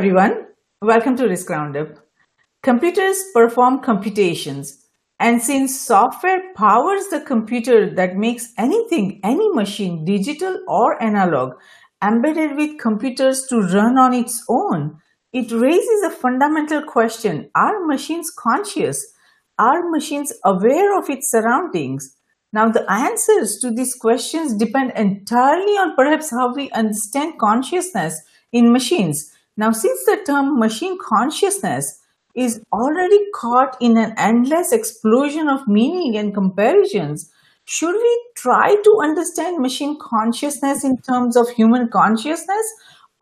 [0.00, 0.46] everyone.
[0.80, 1.88] Welcome to Risk Roundup.
[2.62, 4.86] Computers perform computations,
[5.18, 11.52] and since software powers the computer that makes anything, any machine, digital or analog,
[12.02, 14.96] embedded with computers to run on its own,
[15.34, 19.04] it raises a fundamental question Are machines conscious?
[19.58, 22.16] Are machines aware of its surroundings?
[22.54, 28.18] Now, the answers to these questions depend entirely on perhaps how we understand consciousness
[28.50, 29.36] in machines.
[29.56, 32.00] Now, since the term machine consciousness
[32.34, 37.30] is already caught in an endless explosion of meaning and comparisons,
[37.64, 42.66] should we try to understand machine consciousness in terms of human consciousness?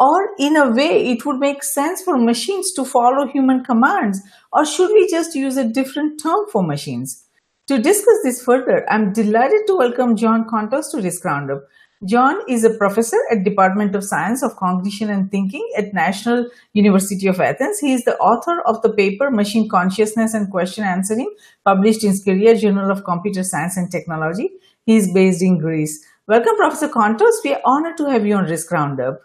[0.00, 4.20] Or, in a way, it would make sense for machines to follow human commands?
[4.52, 7.24] Or should we just use a different term for machines?
[7.66, 11.62] To discuss this further, I'm delighted to welcome John Kontos to this Roundup.
[12.06, 17.26] John is a professor at Department of Science of Cognition and Thinking at National University
[17.26, 17.80] of Athens.
[17.80, 22.56] He is the author of the paper Machine Consciousness and Question Answering, published in Sciria
[22.56, 24.48] Journal of Computer Science and Technology.
[24.86, 26.04] He is based in Greece.
[26.28, 27.42] Welcome, Professor Kontos.
[27.42, 29.18] We are honored to have you on Risk Roundup.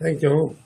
[0.00, 0.56] Thank you.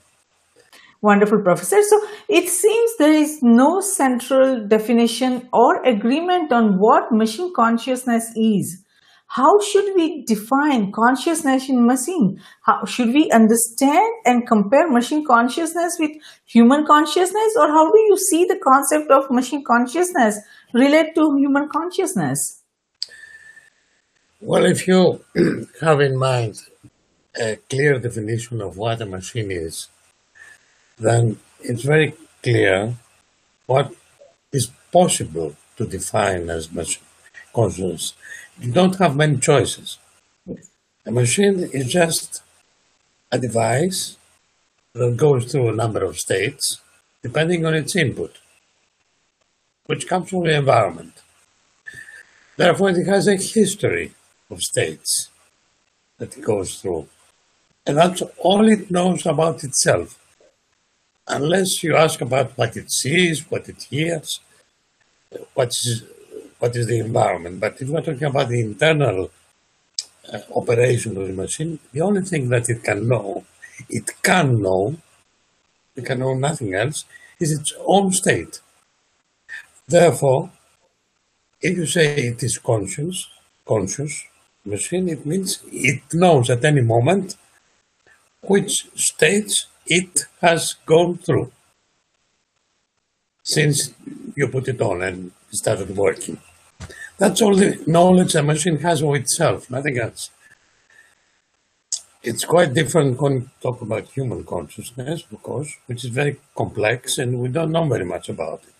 [1.01, 1.81] Wonderful, Professor.
[1.81, 8.83] So it seems there is no central definition or agreement on what machine consciousness is.
[9.29, 12.41] How should we define consciousness in machine?
[12.63, 16.11] How should we understand and compare machine consciousness with
[16.45, 20.39] human consciousness, or how do you see the concept of machine consciousness
[20.73, 22.63] relate to human consciousness?
[24.41, 25.23] Well, if you
[25.81, 26.61] have in mind
[27.39, 29.89] a clear definition of what a machine is,
[30.97, 32.95] then it's very clear
[33.67, 33.93] what
[34.51, 37.03] is possible to define as machine
[37.53, 38.13] consciousness.
[38.59, 39.97] You don't have many choices.
[41.05, 42.43] A machine is just
[43.31, 44.17] a device
[44.93, 46.81] that goes through a number of states
[47.21, 48.37] depending on its input,
[49.85, 51.21] which comes from the environment.
[52.57, 54.13] Therefore, it has a history
[54.49, 55.29] of states
[56.17, 57.07] that it goes through.
[57.85, 60.19] And that's all it knows about itself
[61.29, 64.39] unless you ask about what it sees, what it hears,
[65.53, 66.03] what is,
[66.59, 67.59] what is the environment.
[67.59, 69.31] But if we're talking about the internal
[70.31, 73.45] uh, operation of the machine, the only thing that it can know,
[73.89, 74.97] it can know,
[75.95, 77.05] it can know nothing else,
[77.39, 78.59] is its own state.
[79.87, 80.51] Therefore,
[81.61, 83.27] if you say it is conscious,
[83.65, 84.25] conscious
[84.65, 87.35] machine, it means it knows at any moment
[88.41, 91.51] which states it has gone through
[93.43, 93.93] since
[94.35, 96.39] you put it on and started working.
[97.19, 100.29] That's all the knowledge a machine has of itself, nothing else.
[102.23, 107.17] It's quite different when you talk about human consciousness, of course, which is very complex
[107.17, 108.73] and we don't know very much about it.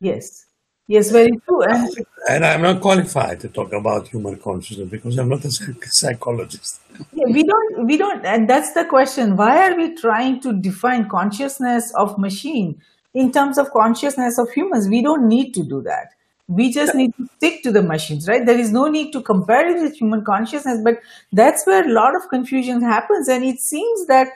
[0.00, 0.46] Yes.
[0.86, 1.62] Yes, very true.
[1.64, 6.80] And, and I'm not qualified to talk about human consciousness because I'm not a psychologist.
[7.12, 9.36] Yeah, we don't, we don't, and that's the question.
[9.36, 12.80] Why are we trying to define consciousness of machine
[13.12, 14.88] in terms of consciousness of humans?
[14.88, 16.14] We don't need to do that.
[16.48, 18.44] We just need to stick to the machines, right?
[18.44, 20.94] There is no need to compare it with human consciousness, but
[21.30, 23.28] that's where a lot of confusion happens.
[23.28, 24.28] And it seems that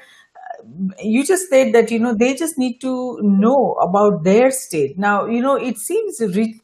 [1.02, 5.26] you just said that you know they just need to know about their state now
[5.26, 6.20] you know it seems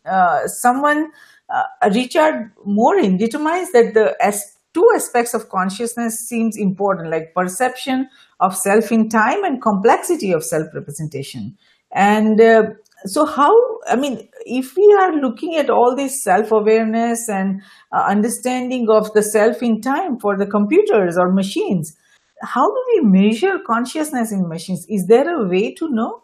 [0.06, 1.10] uh, someone
[1.50, 1.64] uh,
[1.94, 8.08] richard morin determines that the as two aspects of consciousness seems important like perception
[8.40, 11.56] of self in time and complexity of self representation
[11.92, 12.64] and uh,
[13.06, 13.52] so how
[13.86, 19.12] i mean if we are looking at all this self awareness and uh, understanding of
[19.14, 21.96] the self in time for the computers or machines
[22.42, 24.86] how do we measure consciousness in machines?
[24.88, 26.22] Is there a way to know?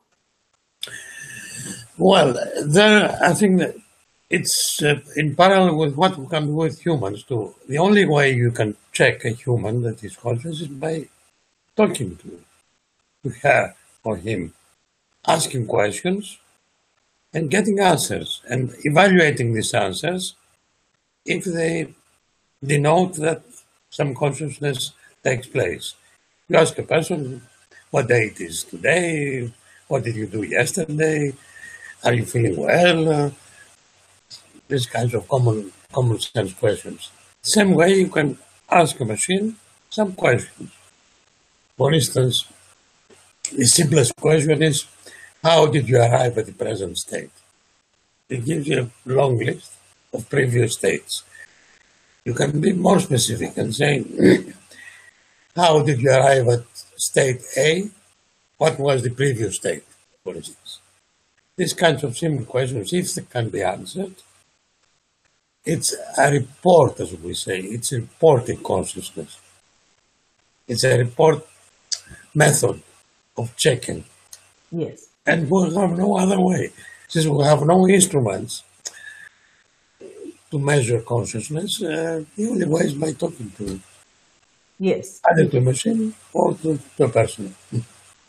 [1.98, 2.34] Well,
[2.64, 3.76] there, I think that
[4.30, 7.54] it's uh, in parallel with what we can do with humans too.
[7.68, 11.08] The only way you can check a human that is conscious is by
[11.76, 12.40] talking to,
[13.22, 14.52] to her or him,
[15.26, 16.38] asking questions
[17.34, 20.34] and getting answers and evaluating these answers
[21.26, 21.92] if they
[22.64, 23.42] denote that
[23.90, 24.92] some consciousness
[25.22, 25.94] takes place.
[26.48, 27.42] You ask a person
[27.90, 29.52] what day it is today,
[29.88, 31.32] what did you do yesterday,
[32.04, 33.32] are you feeling well?
[34.68, 37.10] These kinds of common common sense questions.
[37.42, 38.36] Same way you can
[38.70, 39.56] ask a machine
[39.90, 40.70] some questions.
[41.76, 42.46] For instance,
[43.52, 44.86] the simplest question is,
[45.44, 47.30] how did you arrive at the present state?
[48.30, 49.72] It gives you a long list
[50.14, 51.22] of previous states.
[52.24, 54.02] You can be more specific and say,
[55.54, 56.64] how did you arrive at
[56.96, 57.90] state A,
[58.56, 59.84] what was the previous state,
[60.22, 60.80] for instance?
[61.56, 64.14] These kinds of simple questions, if they can be answered,
[65.64, 69.38] it's a report, as we say, it's reporting consciousness.
[70.66, 71.46] It's a report
[72.34, 72.80] method
[73.36, 74.04] of checking.
[74.72, 75.08] Yes.
[75.26, 76.70] And we'll have no other way.
[77.08, 78.62] Since we have no instruments
[80.50, 83.80] to measure consciousness, uh, the only way is by talking to it.
[84.78, 85.20] Yes.
[85.30, 87.54] Either to a machine or to, to a person.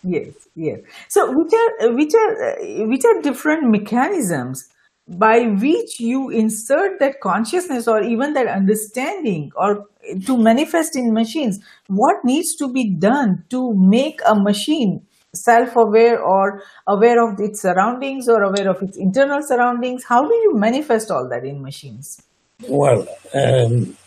[0.03, 0.79] Yes, yes.
[1.09, 4.69] So, which are which are uh, which are different mechanisms
[5.07, 9.87] by which you insert that consciousness or even that understanding or
[10.27, 11.59] to manifest in machines?
[11.87, 15.01] What needs to be done to make a machine
[15.35, 20.03] self-aware or aware of its surroundings or aware of its internal surroundings?
[20.03, 22.21] How do you manifest all that in machines?
[22.67, 23.97] Well, um,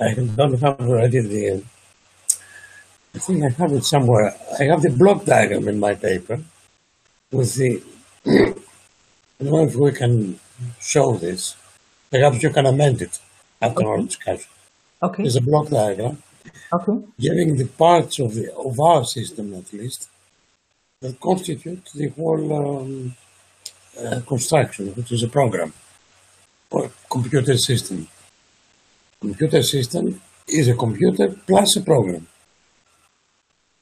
[0.00, 1.62] I don't have already the.
[3.14, 4.34] I think I have it somewhere.
[4.58, 6.40] I have the block diagram in my paper
[7.30, 7.82] with the.
[8.26, 10.40] I don't know if we can
[10.80, 11.56] show this.
[12.10, 13.20] Perhaps you can amend it
[13.60, 14.50] after our discussion.
[15.02, 16.22] Okay, There's a block diagram
[16.72, 20.08] okay, giving the parts of the of our system, at least,
[21.00, 23.14] that constitute the whole um,
[24.04, 25.72] uh, construction, which is a program
[26.70, 28.08] or computer system.
[29.20, 32.26] Computer system is a computer plus a program.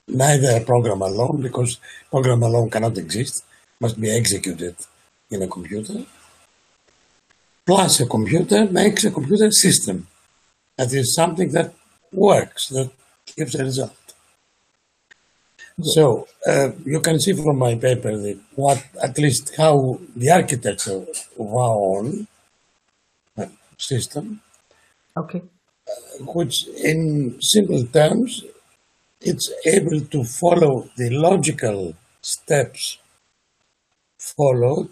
[0.08, 1.78] Neither a program alone, because
[2.10, 3.44] program alone cannot exist,
[3.80, 4.76] must be executed
[5.30, 6.04] in a computer.
[7.64, 10.06] Plus a computer makes a computer system.
[10.76, 11.74] That is something that
[12.12, 12.90] works, that
[13.34, 14.05] gives a result.
[15.82, 21.04] So uh, you can see from my paper that what, at least how the architecture
[21.38, 22.26] of our own
[23.36, 23.46] uh,
[23.76, 24.40] system,
[25.14, 25.42] okay,
[26.20, 28.42] which in simple terms,
[29.20, 32.96] it's able to follow the logical steps
[34.18, 34.88] followed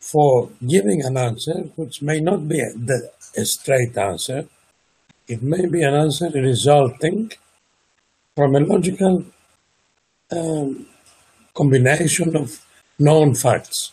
[0.00, 4.48] for giving an answer, which may not be a straight answer.
[5.28, 7.30] It may be an answer resulting
[8.34, 9.24] from a logical
[10.32, 10.86] um,
[11.54, 12.64] combination of
[12.98, 13.92] known facts.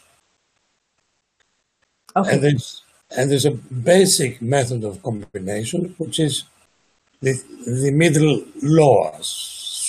[2.15, 2.81] okay, And there's,
[3.15, 6.43] and there's a basic method of combination, which is
[7.21, 7.33] the,
[7.65, 9.27] the middle laws.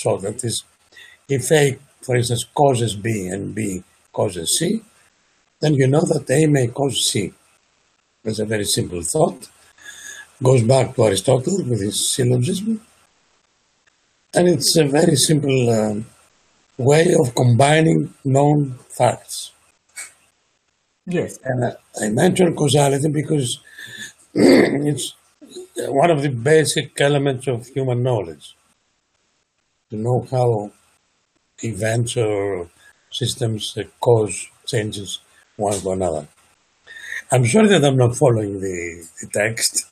[0.01, 0.63] So that is,
[1.29, 4.81] if A, for instance, causes B and B causes C,
[5.59, 7.33] then you know that A may cause C.
[8.23, 9.47] That's a very simple thought.
[10.43, 12.81] Goes back to Aristotle with his syllogism.
[14.33, 16.05] And it's a very simple um,
[16.77, 19.51] way of combining known facts.
[21.05, 23.59] yes, And I, I mention causality because
[24.33, 25.15] it's
[25.77, 28.55] one of the basic elements of human knowledge.
[29.91, 30.71] To know how
[31.63, 32.69] events or
[33.11, 35.21] systems cause changes
[35.57, 36.27] one to another.
[37.31, 39.85] I'm sorry that I'm not following the, the text,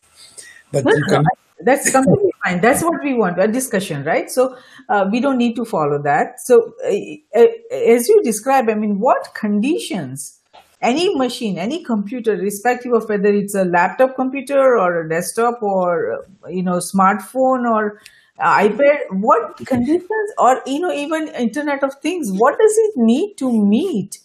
[0.72, 1.31] but No, you no, no, can.
[1.62, 2.62] That's completely fine.
[2.62, 4.30] That's what we want, a discussion, right?
[4.30, 4.57] So
[4.89, 6.39] uh, we don't need to follow that.
[6.39, 10.39] So uh, uh, as you describe, I mean, what conditions
[10.81, 16.13] any machine, any computer, irrespective of whether it's a laptop computer or a desktop or
[16.13, 17.99] uh, you know smartphone or
[18.40, 23.35] uh, iPad, what conditions or you know even Internet of Things, what does it need
[23.37, 24.19] to meet?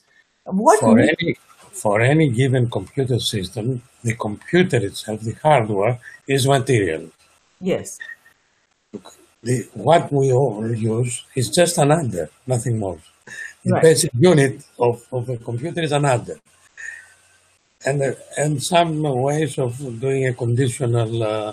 [0.45, 1.37] What For need- any,
[1.73, 5.99] for any given computer system, the computer itself, the hardware,
[6.29, 7.11] is material.
[7.61, 7.99] Yes,
[9.43, 12.99] the, what we all use is just an adder, nothing more.
[13.65, 13.83] The Right.
[13.83, 16.39] basic unit of, of a computer is an adder.
[17.87, 21.53] And, uh, and some ways of doing a conditional uh,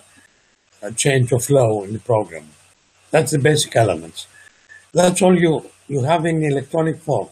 [0.82, 2.48] a change of flow in the program.
[3.12, 4.28] That's the basic elements.
[4.94, 7.30] That's all you, you have in electronic form,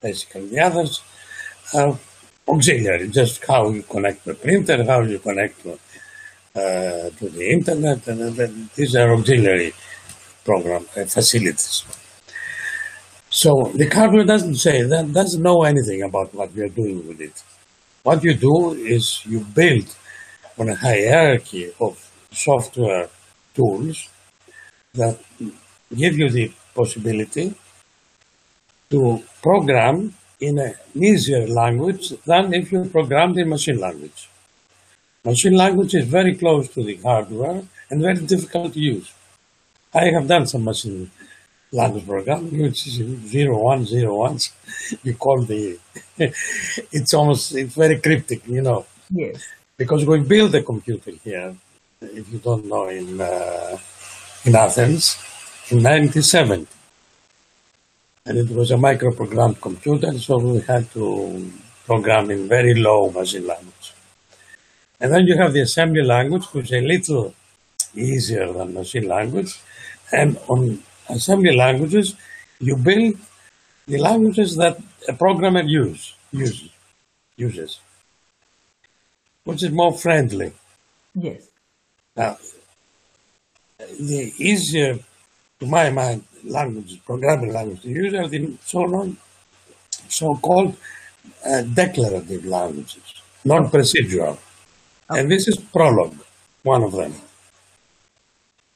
[0.00, 0.48] basically.
[0.48, 1.02] The others
[1.74, 1.98] are
[2.48, 5.78] auxiliary, just how you connect the printer, how you connect to,
[6.54, 9.72] uh, to the internet, and these are auxiliary
[10.44, 11.84] program uh, facilities.
[13.28, 17.20] So the hardware doesn't say that doesn't know anything about what we are doing with
[17.20, 17.42] it.
[18.04, 19.88] What you do is you build
[20.58, 21.98] on a hierarchy of
[22.30, 23.08] software
[23.54, 24.08] tools
[24.92, 25.18] that
[25.94, 27.54] give you the possibility
[28.90, 34.28] to program in an easier language than if you programmed in machine language.
[35.24, 39.12] Machine language is very close to the hardware and very difficult to use.
[39.94, 41.10] I have done some machine
[41.72, 42.94] language programming, which is
[43.26, 44.52] zero one zero ones.
[45.02, 45.78] You call the,
[46.18, 49.42] it's almost it's very cryptic, you know, yes,
[49.78, 51.56] because we built a computer here.
[52.02, 53.78] If you don't know, in uh,
[54.44, 55.16] in Athens,
[55.70, 56.66] in 1970,
[58.26, 61.50] And it was a microprogrammed computer, so we had to
[61.86, 63.93] program in very low machine language.
[65.00, 67.34] And then you have the assembly language, which is a little
[67.94, 69.60] easier than machine language.
[70.12, 72.14] And on assembly languages,
[72.60, 73.16] you build
[73.86, 76.70] the languages that a programmer use, uses,
[77.36, 77.80] uses,
[79.44, 80.52] which is more friendly.
[81.14, 81.48] Yes.
[82.16, 82.38] Now,
[83.78, 84.98] the easier,
[85.60, 89.16] to my mind, languages, programming languages to use are the so-called,
[90.08, 90.76] so-called
[91.44, 94.38] uh, declarative languages, non-procedural.
[95.10, 96.16] And this is Prolog,
[96.62, 97.14] one of them.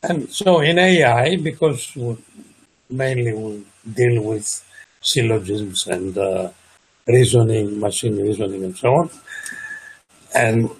[0.02, 2.16] And so in AI, because we
[2.90, 4.47] mainly we deal with
[5.00, 6.50] syllogisms and uh,
[7.06, 9.11] reasoning, machine reasoning, and so on,
[10.35, 10.70] and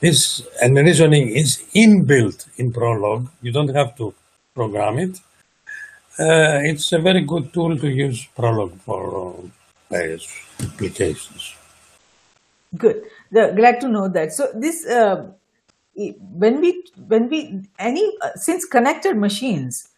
[0.00, 3.28] this and reasoning is inbuilt in Prolog.
[3.42, 4.14] You don't have to
[4.54, 5.18] program it.
[6.18, 9.42] Uh, it's a very good tool to use Prolog for uh,
[9.88, 10.26] various
[10.60, 11.54] applications.
[12.76, 13.02] Good.
[13.30, 14.32] The, glad to know that.
[14.32, 15.30] So this, uh,
[15.94, 19.88] when we when we any uh, since connected machines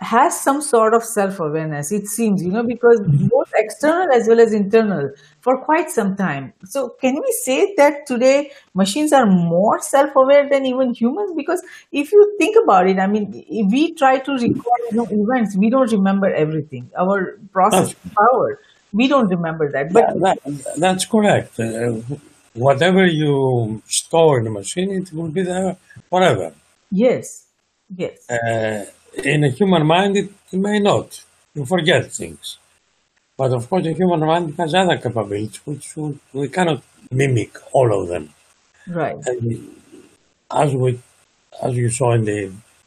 [0.00, 4.52] has some sort of self-awareness it seems you know because both external as well as
[4.52, 5.10] internal
[5.40, 10.64] for quite some time so can we say that today machines are more self-aware than
[10.64, 14.80] even humans because if you think about it i mean if we try to record
[14.90, 18.60] you know, events we don't remember everything our process power
[18.92, 21.58] we don't remember that but Yeah, that, that's correct.
[21.58, 22.00] Uh,
[22.66, 25.76] whatever you store in the machine, it will be there
[26.10, 26.48] forever.
[27.04, 27.26] yes
[28.02, 28.80] yes Uh,
[29.34, 31.08] in a human mind, it, it may not.
[31.54, 32.58] You forget things.
[33.40, 35.86] But of course, the human mind has other capabilities which
[36.32, 36.82] we, cannot
[37.20, 38.24] mimic all of them.
[39.00, 39.44] right And
[40.62, 40.88] as we,
[41.66, 42.40] as you saw in the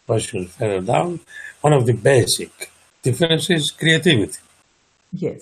[0.08, 1.20] question further down,
[1.66, 2.52] one of the basic
[3.08, 4.40] differences is creativity,
[5.26, 5.42] yes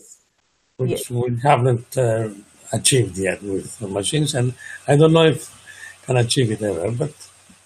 [0.78, 1.10] which Yes.
[1.10, 2.30] we haven't uh,
[2.72, 4.54] achieved yet with the machines, and
[4.88, 5.56] I don't know if
[6.06, 7.14] can achieve it ever, but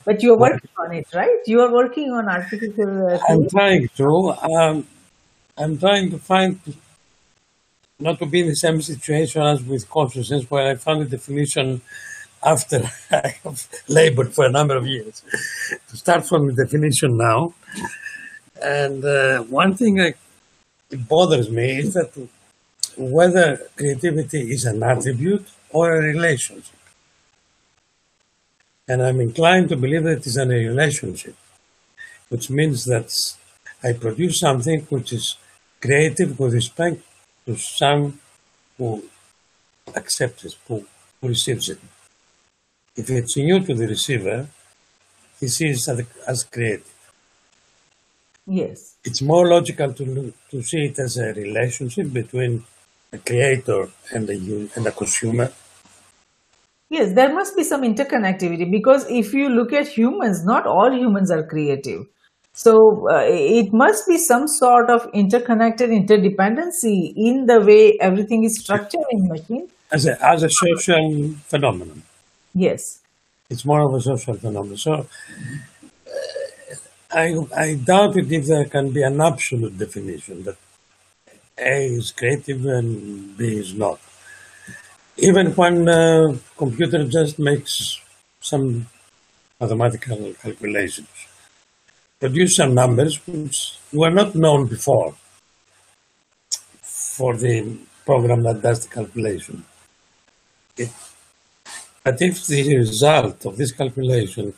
[0.05, 1.39] But you're working on it, right?
[1.48, 3.07] You are working on artificial.
[3.07, 4.07] Uh, I'm trying to.
[4.53, 4.88] Um,
[5.57, 6.60] I'm trying to find
[8.00, 11.81] not to be in the same situation as with consciousness, where I found the definition
[12.43, 12.77] after
[13.12, 15.24] I have labored for a number of years.
[15.89, 17.53] to start from the definition now,
[18.62, 20.13] and uh, one thing I,
[20.89, 22.12] it bothers me is that
[22.97, 26.75] whether creativity is an attribute or a relationship.
[28.88, 31.35] And I'm inclined to believe that it is a relationship,
[32.29, 33.12] which means that
[33.83, 35.38] I produce something which is
[35.81, 37.01] creative with respect
[37.45, 38.19] to some
[38.77, 39.03] who
[39.95, 40.85] accepts it, who,
[41.21, 41.79] who receives it.
[42.95, 44.47] If it's new to the receiver,
[45.39, 46.91] he sees it as, as creative.
[48.47, 48.95] yes.
[49.03, 52.63] It's more logical to, to see it as a relationship between
[53.13, 55.51] a creator and u- and a consumer.
[56.89, 61.32] Yes, there must be some interconnectivity because if you look at humans, not all humans
[61.32, 62.01] are creative.
[62.53, 68.60] So uh, it must be some sort of interconnected interdependency in the way everything is
[68.60, 69.70] structured in machine.
[69.91, 72.03] As a, as a social phenomenon.
[72.53, 73.00] Yes.
[73.50, 74.77] It's more of a social phenomenon.
[74.77, 75.05] So uh,
[77.12, 80.58] I, I doubt it if there can be an absolute definition that
[81.57, 84.00] A is creative and B is not.
[85.17, 88.01] Even when uh, computer just makes
[88.39, 88.88] some
[89.60, 91.07] mathematical calculations,
[92.19, 95.15] produce some numbers which were not known before
[96.81, 99.63] for the program that does the calculation.
[100.75, 100.89] It,
[102.03, 104.53] but if the result of this calculation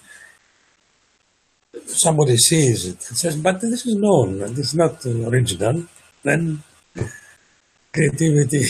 [1.87, 5.85] somebody sees it and says, but this is known and is not original,
[6.23, 6.63] then
[7.93, 8.65] creativity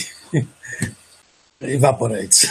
[1.60, 2.46] evaporates.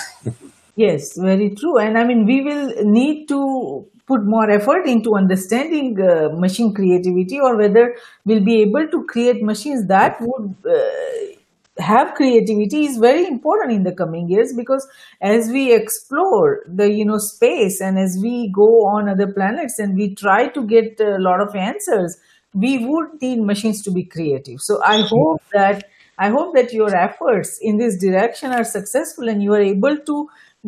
[0.75, 1.77] Yes, very true.
[1.77, 7.39] And I mean, we will need to put more effort into understanding uh, machine creativity
[7.39, 11.35] or whether we'll be able to create machines that would uh,
[11.79, 14.87] have creativity is very important in the coming years because
[15.21, 19.95] as we explore the you know space and as we go on other planets and
[19.95, 22.17] we try to get a lot of answers
[22.55, 24.59] we would need machines to be creative.
[24.61, 25.83] So i hope that
[26.17, 30.17] i hope that your efforts in this direction are successful and you are able to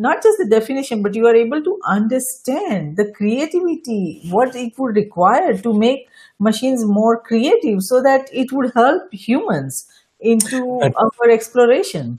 [0.06, 4.02] not just the definition but you are able to understand the creativity
[4.34, 6.04] what it would require to make
[6.50, 9.86] machines more creative so that it would help humans
[10.20, 12.18] into But- our exploration.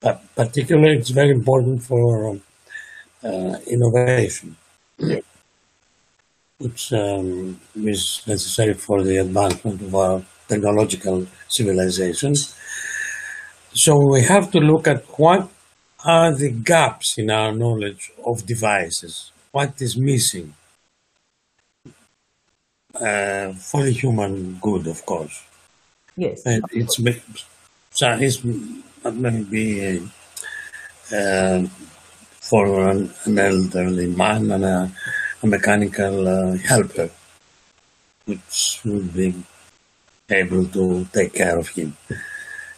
[0.00, 2.36] But particularly, it's very important for
[3.22, 4.56] uh, innovation,
[6.64, 12.34] which um, is necessary for the advancement of our technological civilization.
[13.74, 15.50] So we have to look at what
[16.04, 20.54] are the gaps in our knowledge of devices, what is missing
[22.94, 25.42] uh, for the human good, of course.
[26.16, 26.40] Yes.
[26.46, 26.96] And it's,
[27.90, 28.42] so it's
[29.04, 30.00] maybe
[31.12, 31.66] uh,
[32.40, 34.92] for an, an, elderly man and a,
[35.44, 37.10] a mechanical uh, helper,
[38.24, 39.34] which would be
[40.30, 41.96] able to take care of him.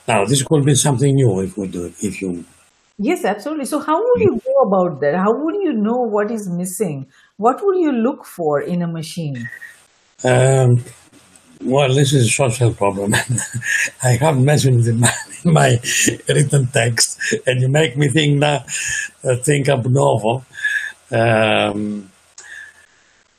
[0.08, 2.44] Now, this could be something new if we do, if you.
[2.98, 3.66] Yes, absolutely.
[3.66, 5.14] So, how would you go about that?
[5.14, 7.06] How would you know what is missing?
[7.36, 9.48] What would you look for in a machine?
[10.24, 10.82] Um,
[11.62, 13.14] well, this is a social problem.
[14.02, 15.12] I have mentioned in my,
[15.44, 15.78] in my,
[16.28, 18.64] written text, and you make me think now,
[19.24, 20.44] uh, think ab novo.
[21.10, 22.10] Um,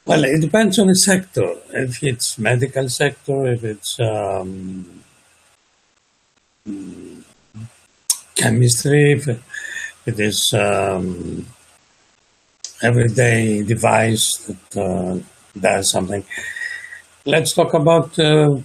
[0.07, 1.53] well, it depends on the sector.
[1.71, 5.03] If it's medical sector, if it's um,
[8.35, 11.45] chemistry, if it is um,
[12.81, 15.19] everyday device that uh,
[15.59, 16.23] does something.
[17.25, 18.57] Let's talk about uh,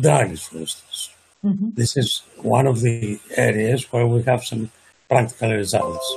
[0.00, 1.10] drugs, for instance.
[1.44, 1.70] Mm-hmm.
[1.74, 4.70] This is one of the areas where we have some
[5.08, 6.16] practical results.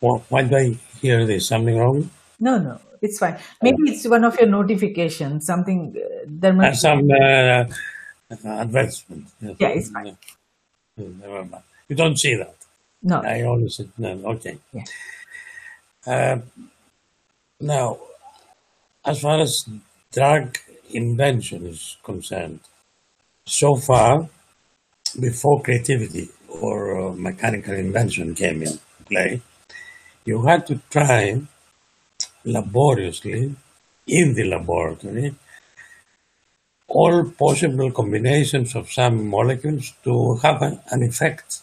[0.00, 1.48] Well, why do I hear this?
[1.48, 2.10] Something wrong?
[2.40, 3.38] No, no, it's fine.
[3.62, 5.46] Maybe it's one of your notifications.
[5.46, 7.64] Something uh, there must some uh,
[8.44, 9.26] advertisement.
[9.40, 10.16] Yeah, it's fine.
[10.96, 11.62] Never mind.
[11.88, 12.54] You don't see that.
[13.02, 13.22] No.
[13.22, 14.10] I always said no.
[14.34, 14.58] Okay.
[14.72, 14.84] Yeah.
[16.06, 16.38] Uh,
[17.60, 17.98] now,
[19.04, 19.64] as far as
[20.12, 20.56] drug
[20.90, 22.60] invention is concerned,
[23.44, 24.28] so far,
[25.18, 29.42] before creativity or uh, mechanical invention came in play,
[30.24, 31.40] you had to try
[32.44, 33.54] laboriously
[34.06, 35.34] in the laboratory
[36.90, 41.60] all possible combinations of some molecules to have an, effect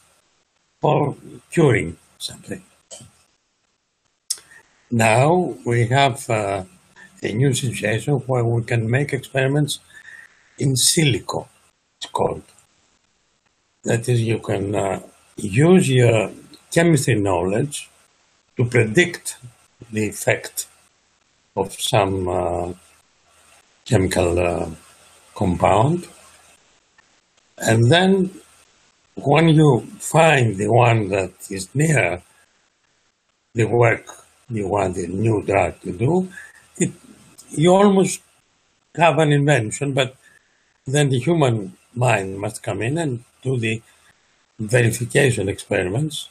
[0.80, 1.17] for
[1.51, 2.63] curing something.
[4.89, 6.63] Now we have uh,
[7.21, 9.80] a new situation where we can make experiments
[10.58, 11.47] in silico,
[11.99, 12.43] it's called.
[13.84, 15.01] That is, you can uh,
[15.36, 16.32] use your
[16.71, 17.89] chemistry knowledge
[18.56, 19.38] to predict
[19.91, 20.67] the effect
[21.58, 22.74] of some uh,
[23.86, 24.70] chemical uh,
[25.34, 26.08] compound.
[27.58, 28.30] And then
[29.15, 32.22] when you find the one that is near
[33.56, 34.06] the work
[34.50, 36.30] you want the new drug to do,
[36.78, 36.91] it,
[37.50, 38.22] you almost
[38.96, 40.15] have an invention, but
[40.86, 43.82] then the human mind must come in and do the
[44.60, 46.30] verification experiments,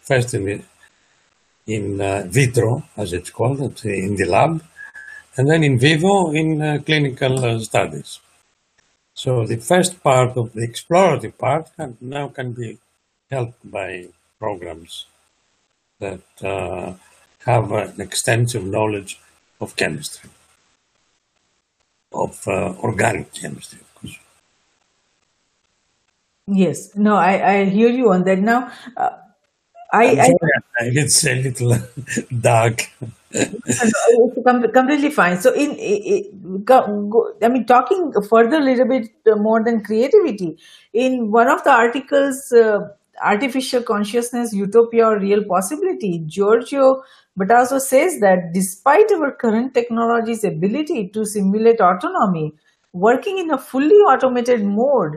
[0.00, 0.62] first in the
[1.68, 4.64] in uh, vitro, as it's called, in the lab,
[5.36, 8.20] and then in vivo in uh, clinical uh, studies.
[9.14, 12.78] So the first part of the explorative part can, now can be
[13.30, 15.06] helped by programs
[16.00, 16.22] that
[17.44, 19.20] have an extensive knowledge
[19.60, 20.30] of chemistry,
[22.12, 24.18] of organic chemistry, of course.
[26.46, 28.38] Yes, no, I, I hear you on that.
[28.38, 29.10] Now, uh,
[29.92, 30.34] I, I,
[30.80, 31.76] it's a little
[32.40, 32.90] dark.
[34.72, 35.40] completely fine.
[35.40, 40.58] So, in, in, I mean, talking further a little bit more than creativity,
[40.92, 42.80] in one of the articles, uh,
[43.22, 47.02] Artificial Consciousness, Utopia or Real Possibility, Giorgio
[47.38, 52.52] Buttazzo says that despite our current technology's ability to simulate autonomy,
[52.92, 55.16] working in a fully automated mode,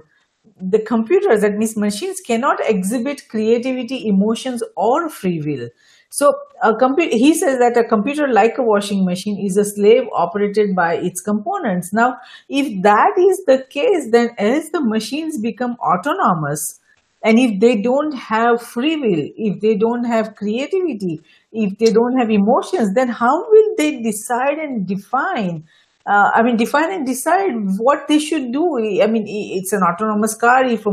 [0.62, 5.70] the computers, that means machines, cannot exhibit creativity, emotions, or free will.
[6.10, 10.04] So, a computer, he says that a computer, like a washing machine, is a slave
[10.14, 11.94] operated by its components.
[11.94, 12.18] Now,
[12.50, 16.82] if that is the case, then as the machines become autonomous,
[17.24, 21.22] and if they don't have free will, if they don't have creativity,
[21.52, 25.64] if they don't have emotions, then how will they decide and define
[26.06, 28.78] uh, I mean, define and decide what they should do.
[29.02, 30.66] I mean, it's an autonomous car.
[30.66, 30.92] If a,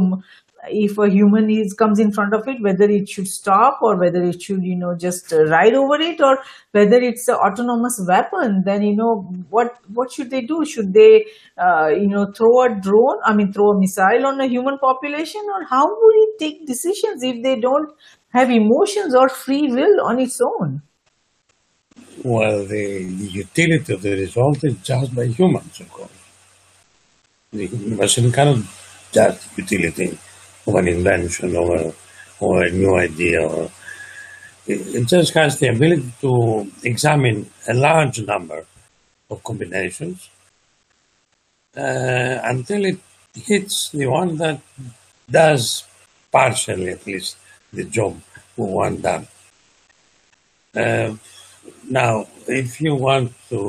[0.71, 4.23] if a human is comes in front of it, whether it should stop or whether
[4.23, 6.38] it should, you know, just ride over it, or
[6.73, 10.64] whether it's an autonomous weapon, then you know what what should they do?
[10.64, 13.18] Should they, uh, you know, throw a drone?
[13.25, 17.23] I mean, throw a missile on a human population, or how would it take decisions
[17.23, 17.90] if they don't
[18.35, 20.83] have emotions or free will on its own?
[22.25, 26.11] Well, the, utility of the result is judged by humans, of course.
[27.53, 28.65] The machine cannot
[29.13, 30.19] judge utility
[30.67, 31.93] of an invention or a,
[32.41, 33.47] or a new idea.
[33.47, 33.71] Or,
[34.67, 38.65] it, it just has the ability to examine a large number
[39.31, 40.29] of combinations
[41.77, 42.99] uh, until it
[43.35, 44.61] hits the one that
[45.31, 45.85] does
[46.31, 47.37] partially, at least,
[47.73, 48.21] the job
[48.57, 49.27] we want done.
[50.75, 51.15] Uh,
[51.90, 53.61] now, if you want to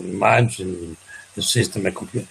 [0.00, 0.96] imagine
[1.34, 2.28] the system, a computer,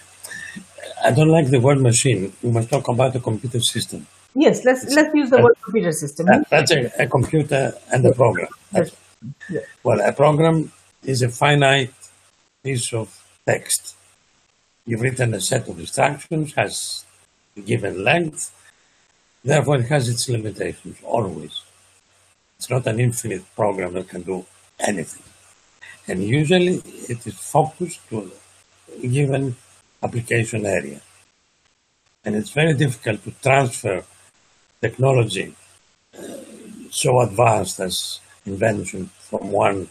[1.04, 2.32] I don't like the word machine.
[2.42, 4.06] We must talk about a computer system.
[4.34, 6.26] Yes, let's let's use the Uh, word computer system.
[6.26, 8.48] That- that's a, a computer and a program.
[8.72, 8.92] That's,
[9.48, 9.60] Yeah.
[9.82, 10.72] well, a program
[11.12, 11.94] is a finite
[12.62, 13.06] piece of
[13.46, 13.94] text.
[14.86, 17.04] You've written a set of instructions, has
[17.72, 18.42] given length,
[19.44, 21.54] therefore it has its limitations, always.
[22.56, 24.44] It's not an infinite program that can do
[24.86, 25.22] anything.
[26.08, 28.30] And usually it is focused to
[29.02, 29.56] a given
[30.02, 31.00] application area.
[32.24, 34.04] And it's very difficult to transfer
[34.80, 35.54] technology
[36.18, 36.22] uh,
[36.90, 39.88] so advanced as invention from one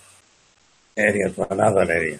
[0.98, 2.20] area to another area.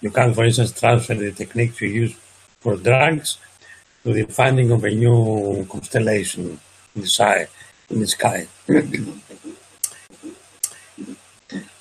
[0.00, 2.14] You can, for instance, transfer the techniques you use
[2.60, 3.38] for drugs
[4.04, 6.60] to the finding of a new constellation
[6.94, 7.48] in the sky.
[7.90, 8.46] In the sky.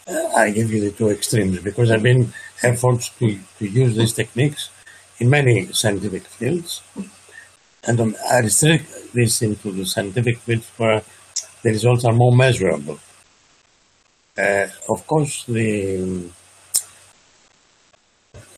[0.08, 4.14] I give you the two extremes because there have been efforts to, to use these
[4.14, 4.70] techniques
[5.20, 6.82] in many scientific fields.
[7.86, 11.02] And um, I restrict this into the scientific fields where
[11.64, 13.00] the results are more measurable.
[14.38, 16.30] Uh, of course, the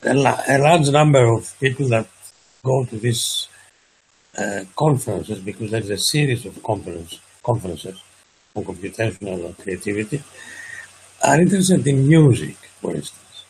[0.02, 2.06] a, a large number of people that
[2.62, 3.48] go to these
[4.38, 8.02] uh, conferences, because there's a series of conference, conferences
[8.54, 10.22] on computational creativity,
[11.22, 13.44] are interested in music, for instance,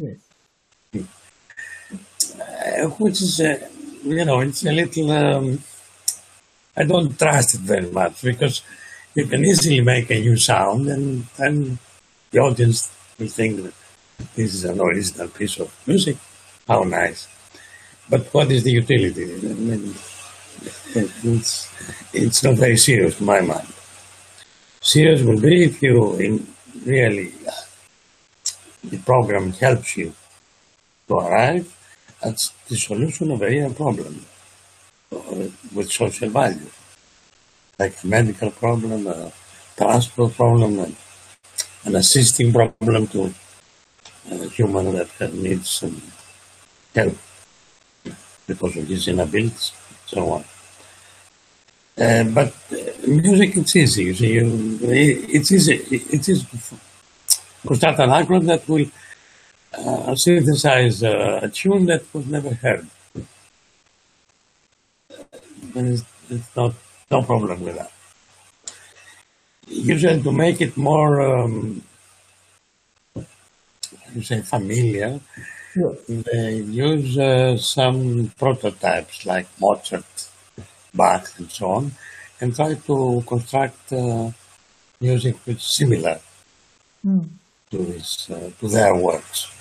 [0.00, 0.16] Yes.
[2.40, 3.68] uh, which is, uh,
[4.04, 5.58] you know, it's a little, um,
[6.76, 8.62] I don't trust it very much because
[9.14, 11.78] you can easily make a new sound and then
[12.30, 13.74] the audience will think that
[14.34, 16.16] this is an original piece of music.
[16.68, 17.28] How nice.
[18.08, 19.24] But what is the utility?
[19.24, 19.94] I mean,
[20.94, 21.68] it's,
[22.12, 23.68] it's not very serious to my mind.
[24.80, 26.46] Serious will be if you in
[26.84, 27.52] really, uh,
[28.84, 30.12] the program helps you
[31.08, 31.72] to arrive
[32.22, 34.24] at the solution of a real problem
[35.12, 36.70] uh, with social value,
[37.78, 39.32] like a medical problem, a
[39.76, 40.96] transport problem, and
[41.84, 43.32] an assisting problem to
[44.30, 46.02] a human that needs some
[46.94, 47.16] help
[48.46, 49.72] because of his inabilities,
[50.06, 50.44] so on.
[51.98, 54.04] Uh, but uh, music, it's easy.
[54.04, 55.76] You see, you, it's easy.
[55.90, 56.44] It is
[57.66, 58.86] to start an algorithm that will
[59.78, 62.86] uh, synthesize uh, a tune that was never heard.
[65.74, 66.74] And it's, it's not
[67.10, 67.92] no problem with that.
[69.68, 71.82] Usually, to make it more, um,
[74.14, 75.20] you say, familiar,
[76.08, 80.28] they use uh, some prototypes like Mozart,
[80.96, 81.92] Bach, and so on,
[82.40, 84.30] and try to construct uh,
[85.00, 86.18] music which is similar
[87.06, 87.28] Mm.
[87.70, 89.52] to his, uh, to their works.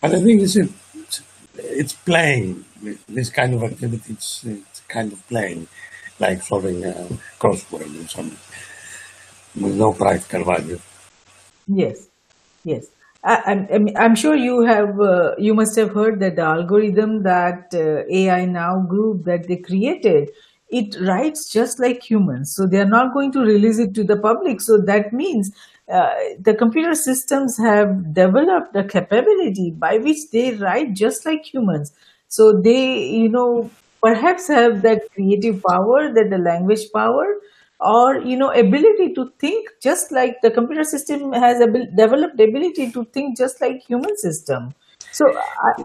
[0.00, 1.22] But I think it's a, it's,
[1.56, 2.64] it's playing
[3.08, 4.12] this kind of activity.
[4.12, 5.68] It's, it's kind of playing,
[6.18, 6.92] like solving a
[7.40, 8.38] crossword or something,
[9.62, 10.78] with no practical value.
[11.66, 12.08] Yes,
[12.64, 12.86] yes.
[13.32, 17.22] I, I'm, I'm I'm sure you have uh, you must have heard that the algorithm
[17.24, 20.30] that uh, AI now group that they created
[20.70, 22.54] it writes just like humans.
[22.54, 24.60] So they are not going to release it to the public.
[24.60, 25.50] So that means
[25.90, 31.92] uh, the computer systems have developed a capability by which they write just like humans.
[32.28, 33.70] So they you know
[34.02, 37.26] perhaps have that creative power, that the language power
[37.80, 42.90] or you know ability to think just like the computer system has abil- developed ability
[42.90, 44.74] to think just like human system
[45.12, 45.82] so I,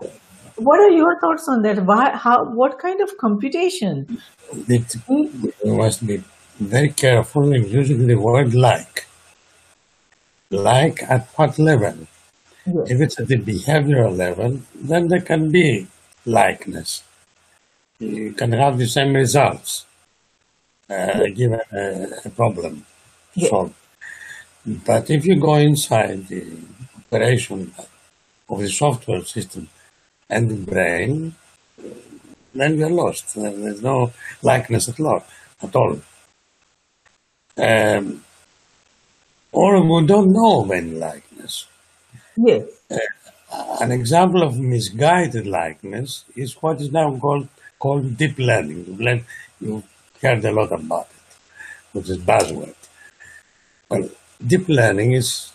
[0.55, 4.19] what are your thoughts on that why how what kind of computation
[4.67, 4.95] It,
[5.65, 6.23] must be
[6.59, 9.07] very careful in using the word like.
[10.51, 12.07] Like at what level?
[12.65, 15.87] yes If it's at the behavioral level, then there can be
[16.25, 17.03] likeness.
[17.99, 19.85] You can have the same results
[20.93, 21.83] uh, given a,
[22.25, 22.85] a problem
[23.35, 23.73] yes solved.
[24.65, 26.43] But if you go inside the
[26.97, 27.73] operation
[28.49, 29.69] of the software system
[30.29, 31.35] and the brain,
[32.53, 33.35] then you're lost.
[33.35, 35.23] There's no likeness at all.
[35.61, 35.99] At all.
[37.57, 38.23] Um,
[39.51, 41.67] or we don't know of any likeness.
[42.37, 42.63] yes
[43.81, 47.47] An example of misguided likeness is what is now called
[47.79, 48.97] called deep learning.
[49.61, 49.83] You
[50.23, 51.35] heard a lot about it,
[51.93, 52.75] which is buzzword.
[53.89, 54.09] Well,
[54.45, 55.51] deep learning is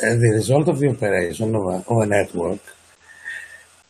[0.00, 2.60] the result of the operation of a, of a network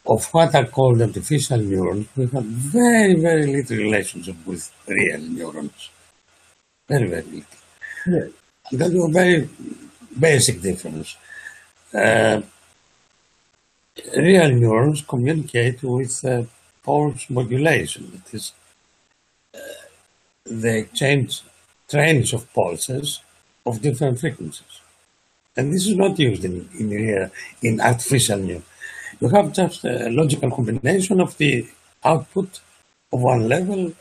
[0.09, 5.91] of what are called artificial neurons, we have very, very little relationship with real neurons.
[6.89, 7.59] Very, very little.
[8.07, 8.31] Yes.
[8.73, 9.49] That's a very
[10.19, 11.17] basic difference.
[11.93, 12.41] Uh,
[14.17, 16.43] real neurons communicate with uh,
[16.83, 18.11] pulse modulation.
[18.13, 18.53] That is,
[19.55, 19.59] uh,
[20.51, 21.43] they exchange
[21.89, 23.21] trains of pulses
[23.65, 24.81] of different frequencies.
[25.57, 27.31] And this is not used in, in, real,
[27.63, 28.63] in artificial neural.
[29.21, 31.67] You have just a logical combination of the
[32.05, 32.61] output
[33.13, 33.93] of one level,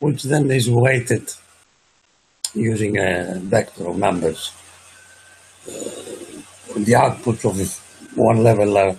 [0.00, 1.32] which then is weighted
[2.54, 4.52] using a vector of numbers.
[5.66, 5.72] Uh,
[6.76, 8.96] the outputs of one level are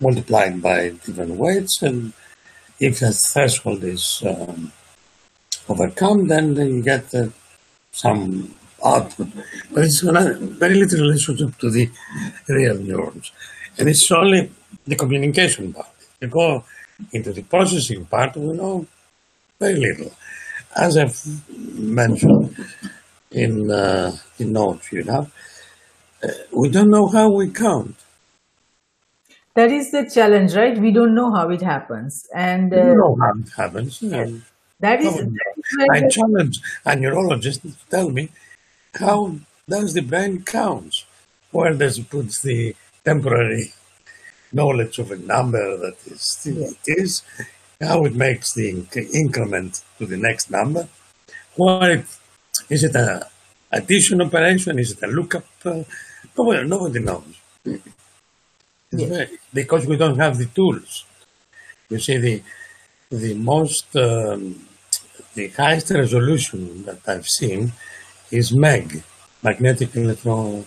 [0.00, 2.12] multiplied by different weights, and
[2.78, 4.72] if the threshold is um,
[5.70, 7.28] overcome, then you get uh,
[7.92, 8.54] some
[8.84, 9.28] output.
[9.72, 11.90] But it's not very little relationship to the
[12.48, 13.32] real neurons.
[13.78, 14.50] And it's only
[14.86, 15.94] the communication part.
[16.20, 16.64] You go
[17.12, 18.86] into the processing part, we know
[19.58, 20.12] very little.
[20.76, 22.56] As I've mentioned
[23.30, 25.32] in uh, the notes you have,
[26.22, 27.96] uh, we don't know how we count.
[29.54, 30.78] That is the challenge, right?
[30.78, 34.00] We don't know how it happens, and uh, we know how it happens.
[34.00, 34.30] Yes.
[34.80, 35.14] That is.
[35.90, 38.30] I challenge a neurologist to tell me
[38.94, 39.36] how
[39.68, 41.04] does the brain count?
[41.52, 43.72] Where does it put the temporary
[44.52, 47.22] knowledge of a number that is it is,
[47.80, 50.88] how it makes the inc- increment to the next number,
[51.56, 52.04] it,
[52.68, 53.26] is it a
[53.72, 55.44] addition operation, is it a lookup?
[55.64, 55.82] Uh,
[56.36, 57.34] nobody, nobody knows.
[58.92, 59.08] Yes.
[59.08, 61.04] Very, because we don't have the tools.
[61.88, 62.42] You see, the
[63.08, 64.66] the most um,
[65.34, 67.72] the highest resolution that I've seen
[68.30, 69.02] is MEG,
[69.42, 70.64] magnetic electron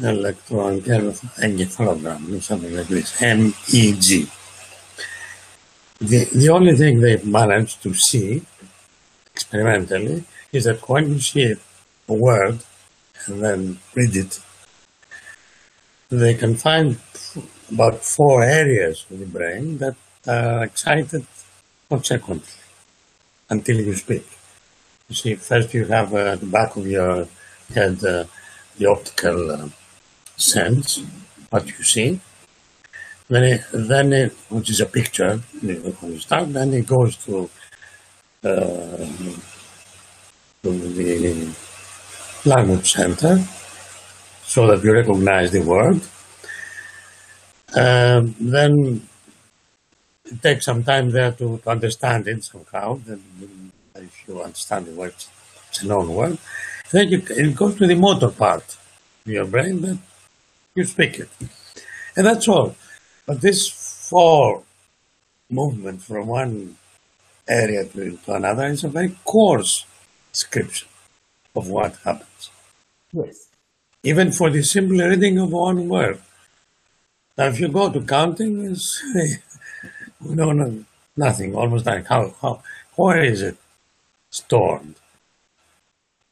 [0.00, 4.28] electroencephalogram or something like this, MEG.
[6.00, 8.42] The, the only thing they've managed to see
[9.32, 11.54] experimentally is that when you see
[12.08, 12.58] a word
[13.26, 14.40] and then read it,
[16.08, 16.98] they can find
[17.70, 19.94] about four areas of the brain that
[20.26, 21.24] are excited
[21.88, 22.63] consequently
[23.54, 24.26] until you speak.
[25.08, 27.26] You see, first you have uh, at the back of your
[27.74, 28.24] head uh,
[28.78, 29.68] the optical uh,
[30.36, 31.02] sense
[31.50, 32.20] what you see.
[33.28, 37.48] Then it, then it, which is a picture you start, then it goes to,
[38.44, 39.06] uh,
[40.62, 41.54] to the
[42.44, 43.34] language center
[44.44, 46.00] so that you recognize the word.
[47.76, 49.08] Um, then
[50.24, 53.00] it takes some time there to, to understand it somehow.
[53.94, 55.14] If you understand the word,
[55.68, 56.38] it's a known word.
[56.90, 58.76] Then you, it goes to the motor part
[59.26, 60.02] of your brain, then
[60.74, 61.30] you speak it.
[62.16, 62.76] And that's all.
[63.26, 64.62] But this four
[65.50, 66.76] movement from one
[67.48, 69.84] area to, to another is a very coarse
[70.32, 70.88] description
[71.54, 72.50] of what happens.
[73.12, 73.48] Yes.
[74.02, 76.20] Even for the simple reading of one word.
[77.36, 78.62] Now, if you go to counting,
[80.28, 80.84] know no,
[81.16, 81.54] nothing.
[81.54, 82.62] Almost like how, how
[82.96, 83.56] where is it
[84.30, 84.94] stored?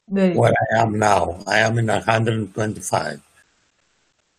[0.08, 1.42] Very where I am now.
[1.46, 3.20] I am in 125.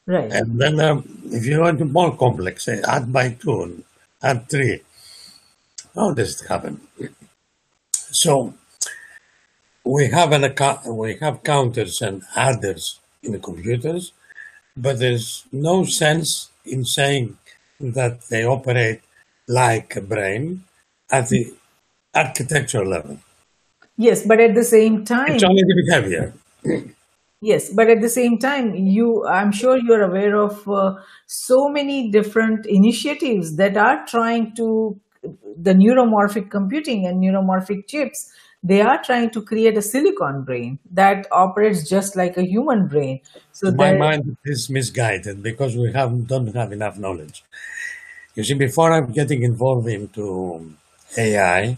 [0.05, 0.31] Right.
[0.31, 3.83] And then um, if you want to more complex, say add by two,
[4.21, 4.81] add three.
[5.95, 6.81] How does it happen?
[7.91, 8.53] So
[9.83, 14.11] we have an account, we have counters and adders in the computers,
[14.75, 17.37] but there's no sense in saying
[17.79, 19.01] that they operate
[19.47, 20.63] like a brain
[21.11, 21.53] at the
[22.15, 23.19] architectural level.
[23.97, 26.33] Yes, but at the same time, it's only the behavior.
[27.41, 30.95] Yes, but at the same time, you, I'm sure you're aware of uh,
[31.27, 34.97] so many different initiatives that are trying to
[35.57, 38.31] the neuromorphic computing and neuromorphic chips.
[38.63, 43.19] They are trying to create a silicon brain that operates just like a human brain.
[43.51, 47.43] So my mind is misguided because we have don't have enough knowledge.
[48.35, 50.73] You see, before I'm getting involved into
[51.17, 51.77] AI,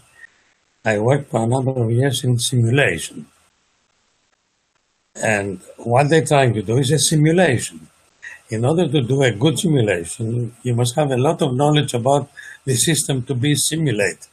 [0.84, 3.26] I worked for a number of years in simulation.
[5.16, 7.88] And what they're trying to do is a simulation.
[8.48, 12.30] In order to do a good simulation, you must have a lot of knowledge about
[12.64, 14.28] the system to be simulated.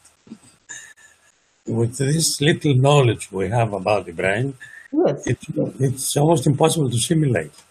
[1.65, 4.53] With this little knowledge we have about the brain,
[4.91, 5.27] yes.
[5.27, 5.45] it's,
[5.79, 7.62] it's almost impossible to simulate.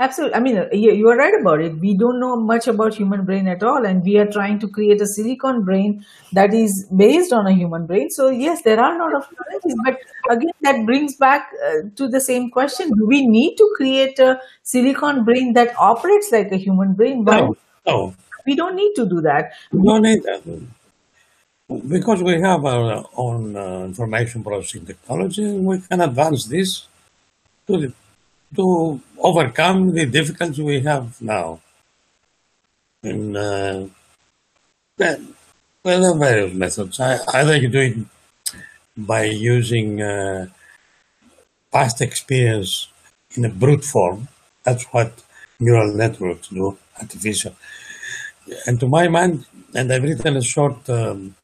[0.00, 0.34] Absolutely.
[0.34, 1.78] I mean, you are right about it.
[1.78, 4.98] We don't know much about human brain at all, and we are trying to create
[5.02, 8.08] a silicon brain that is based on a human brain.
[8.08, 9.98] So yes, there are a lot of challenges, but
[10.30, 14.40] again, that brings back uh, to the same question: Do we need to create a
[14.62, 17.22] silicon brain that operates like a human brain?
[17.22, 18.14] No, no,
[18.46, 19.52] We don't need to do that.
[19.70, 20.42] We don't need that.
[21.68, 26.86] Because we have our own uh, information processing technology, we can advance this
[27.66, 27.92] to, the,
[28.56, 31.60] to overcome the difficulties we have now.
[33.02, 33.88] In, uh,
[34.98, 37.00] well, various methods.
[37.00, 37.96] I, either you do it
[38.96, 40.46] by using uh,
[41.72, 42.88] past experience
[43.34, 44.28] in a brute form.
[44.64, 45.22] That's what
[45.58, 47.54] neural networks do, artificial.
[48.66, 51.34] And to my mind, and I've written a short, um,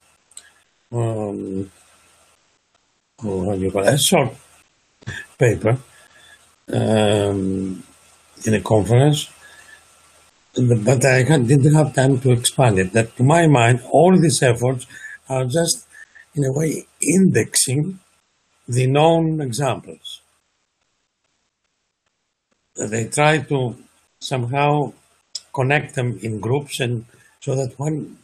[0.92, 1.70] um,
[3.86, 3.94] it?
[3.94, 4.34] A short
[5.38, 5.78] paper
[6.72, 7.82] um,
[8.44, 9.30] in a conference,
[10.54, 12.92] but I didn't have time to expand it.
[12.92, 14.86] That to my mind, all these efforts
[15.28, 15.86] are just,
[16.34, 17.98] in a way, indexing
[18.68, 20.22] the known examples.
[22.76, 23.76] They try to
[24.18, 24.92] somehow
[25.52, 27.06] connect them in groups and
[27.40, 28.18] so that when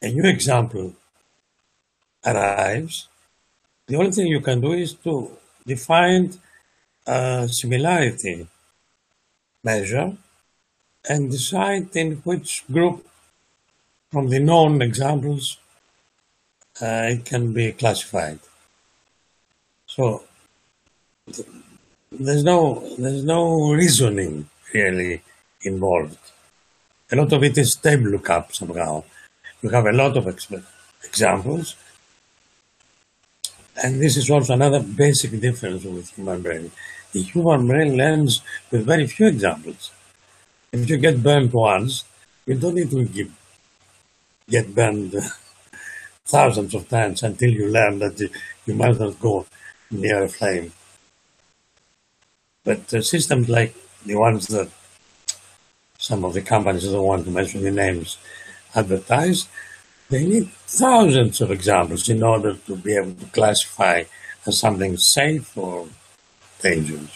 [0.00, 0.94] a new example
[2.24, 3.08] arrives,
[3.86, 5.30] the only thing you can do is to
[5.66, 6.32] define
[7.06, 8.46] a similarity
[9.64, 10.16] measure
[11.08, 13.06] and decide in which group
[14.10, 15.58] from the known examples
[16.80, 18.38] uh, it can be classified.
[19.86, 20.24] So
[22.10, 22.58] there's no
[22.98, 25.22] there's no reasoning really
[25.62, 26.18] involved.
[27.10, 29.04] A lot of it is table lookup somehow.
[29.62, 30.26] You have a lot of
[31.04, 31.76] examples.
[33.76, 36.70] And this is also another basic difference with human brain.
[37.12, 39.92] The human brain learns with very few examples.
[40.72, 42.04] If you get burned once,
[42.46, 43.30] you don't need to give,
[44.48, 45.14] get burned
[46.24, 48.20] thousands of times until you learn that
[48.66, 49.46] you must not go
[49.90, 50.72] near a flame.
[52.64, 53.74] But uh, systems like
[54.06, 54.68] the ones that
[55.98, 58.18] some of the companies, don't want to mention the names,
[58.74, 59.48] advertise,
[60.12, 60.48] they need
[60.84, 64.04] thousands of examples in order to be able to classify
[64.46, 65.88] as something safe or
[66.60, 67.10] dangerous,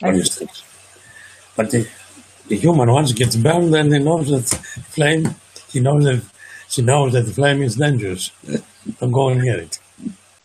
[0.00, 0.62] for instance.
[1.56, 1.88] But the,
[2.48, 4.48] the human once gets burned and he knows that
[4.96, 5.34] flame,
[5.68, 6.22] he knows that
[6.68, 8.30] she knows that the flame is dangerous.
[8.98, 9.78] Don't go near it.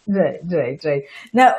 [0.08, 1.04] Right, right, right.
[1.34, 1.56] Now,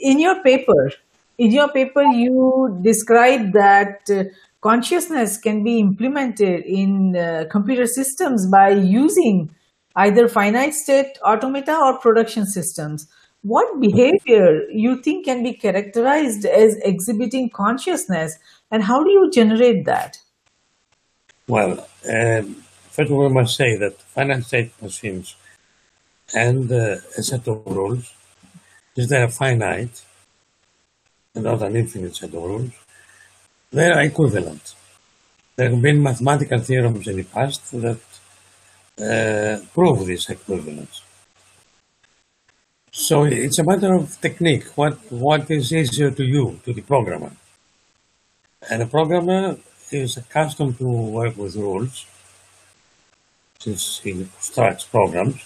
[0.00, 0.92] in your paper,
[1.38, 4.24] in your paper, you describe that uh,
[4.62, 9.54] consciousness can be implemented in uh, computer systems by using
[9.96, 13.08] either finite state automata or production systems.
[13.42, 18.38] What behavior you think can be characterized as exhibiting consciousness,
[18.70, 20.20] and how do you generate that?
[21.48, 21.72] Well,
[22.08, 22.54] um,
[22.90, 25.34] first of all, I must say that finite state machines
[26.32, 28.14] and uh, a set of rules,
[28.96, 30.04] is they are finite,
[31.34, 32.70] and not an infinite set of rules,
[33.72, 34.74] they are equivalent.
[35.56, 38.00] There have been mathematical theorems in the past that
[39.00, 41.02] uh, prove this equivalence.
[42.90, 44.66] So it's a matter of technique.
[44.76, 47.32] What what is easier to you, to the programmer?
[48.68, 49.56] And a programmer
[49.90, 52.06] is accustomed to work with rules,
[53.58, 55.42] since he constructs programs,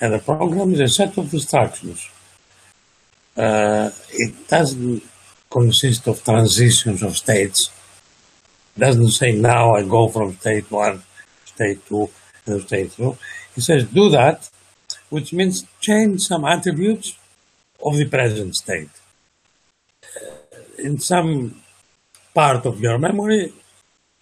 [0.00, 2.08] and a program is a set of instructions.
[3.36, 5.02] Uh, it doesn't
[5.56, 7.70] consist of transitions of states.
[8.76, 11.02] It doesn't say now I go from state one,
[11.46, 12.10] state two,
[12.44, 13.16] and state two.
[13.56, 14.38] It says do that,
[15.08, 17.08] which means change some attributes
[17.88, 18.94] of the present state.
[20.78, 21.30] In some
[22.34, 23.44] part of your memory,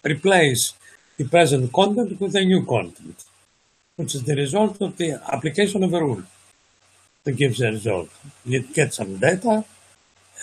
[0.05, 0.73] replace
[1.17, 3.17] the present content with a new content,
[3.97, 6.23] which is the result of the application of a rule
[7.25, 8.09] that gives a result.
[8.45, 9.65] You get some data,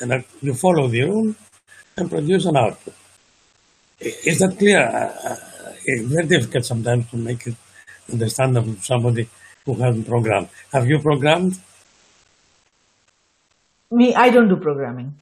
[0.02, 1.34] and you follow the rule
[1.96, 2.94] and produce an output.
[4.00, 4.80] Is that clear?
[4.82, 5.36] Uh,
[5.84, 7.54] it's very difficult sometimes to make it
[8.12, 9.28] understandable to somebody
[9.64, 10.48] who hasn't programmed.
[10.72, 11.58] Have you programmed?
[13.90, 15.14] Me, I don't do programming.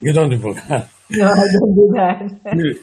[0.00, 0.88] You don't do programming?
[1.18, 2.78] No, I don't do that.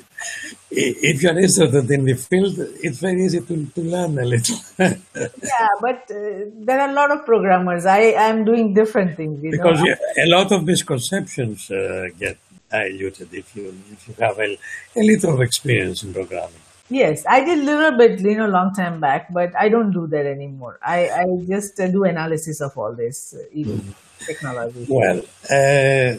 [0.72, 4.58] if you're interested in the field, it's very easy to, to learn a little.
[4.80, 7.86] yeah, but uh, there are a lot of programmers.
[7.86, 9.42] I am doing different things.
[9.42, 12.38] because a lot of misconceptions uh, get
[12.70, 14.58] diluted if you if you have a,
[14.96, 16.62] a little of experience in programming.
[16.92, 20.08] Yes, I did a little bit, you know, long time back, but I don't do
[20.08, 20.78] that anymore.
[20.84, 23.92] I, I just uh, do analysis of all this uh, mm-hmm.
[24.26, 24.88] technology.
[24.90, 26.18] Well, uh,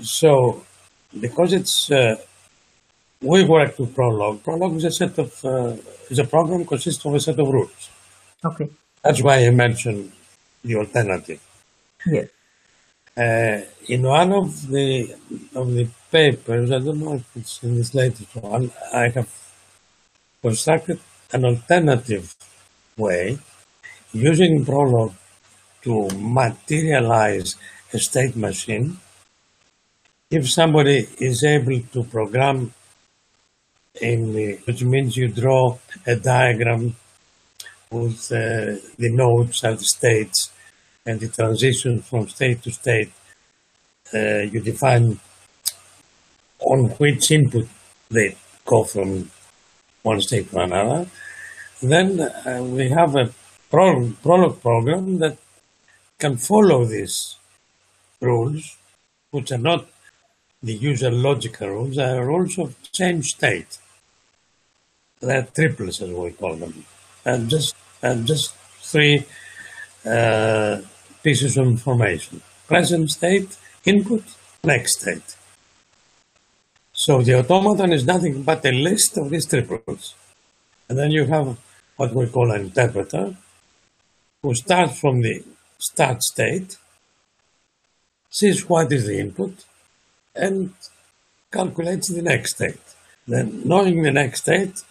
[0.00, 0.64] so
[1.18, 2.16] because it's uh,
[3.20, 4.40] we work with Prolog.
[4.40, 5.76] Prolog is a set of uh,
[6.08, 7.90] is a program consists of a set of rules.
[8.44, 8.68] Okay.
[9.02, 10.12] That's why I mentioned
[10.64, 11.40] the alternative.
[12.06, 12.28] Yes.
[13.16, 15.14] Uh, in one of the
[15.54, 19.30] of the papers, I don't know if it's in this latest one, I have
[20.42, 21.00] constructed
[21.32, 22.34] an alternative
[22.96, 23.38] way
[24.12, 25.12] using Prolog
[25.82, 27.56] to materialize
[27.92, 28.98] a state machine.
[30.30, 32.72] If somebody is able to program
[34.00, 35.76] in the, which means you draw
[36.06, 36.94] a diagram
[37.90, 40.52] with uh, the nodes and the states
[41.04, 43.10] and the transition from state to state.
[44.14, 45.18] Uh, you define
[46.60, 47.66] on which input
[48.10, 49.30] they go from
[50.02, 51.06] one state to another.
[51.82, 53.32] Then uh, we have a
[53.72, 55.38] Prolog, Prolog program that
[56.18, 57.36] can follow these
[58.20, 58.76] rules,
[59.30, 59.88] which are not
[60.62, 63.78] the usual logical rules, are rules of change state.
[65.20, 66.84] They're triples, as we call them,
[67.24, 68.54] and just and just
[68.90, 69.24] three
[70.06, 70.80] uh,
[71.22, 74.24] pieces of information: present state, input,
[74.64, 75.36] next state.
[76.92, 80.14] So the automaton is nothing but a list of these triples.
[80.88, 81.56] And then you have
[81.96, 83.36] what we call an interpreter,
[84.42, 85.44] who starts from the
[85.78, 86.76] start state,
[88.30, 89.64] sees what is the input,
[90.34, 90.72] and
[91.52, 92.80] calculates the next state.
[93.26, 94.82] Then, knowing the next state,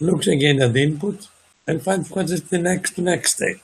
[0.00, 1.28] looks again at the input
[1.66, 3.62] and finds what is the next next state.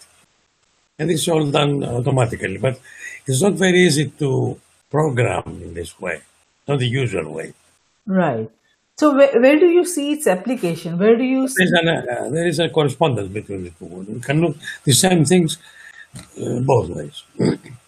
[0.98, 2.58] And it's all done automatically.
[2.58, 2.80] But
[3.26, 6.22] it's not very easy to program in this way,
[6.66, 7.54] not the usual way.
[8.06, 8.50] Right.
[8.98, 10.98] So where, where do you see its application?
[10.98, 11.54] Where do you see?
[11.58, 13.86] There's an, uh, there is a correspondence between the two.
[13.86, 15.58] We can look the same things
[16.14, 17.22] uh, both ways.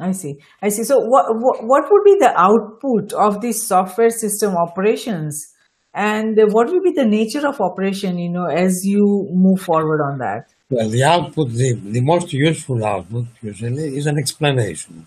[0.00, 0.36] I see.
[0.62, 0.84] I see.
[0.84, 5.52] So what, what what would be the output of these software system operations,
[5.92, 8.18] and what will be the nature of operation?
[8.18, 10.52] You know, as you move forward on that.
[10.70, 15.06] Well, the output, the, the most useful output usually is an explanation.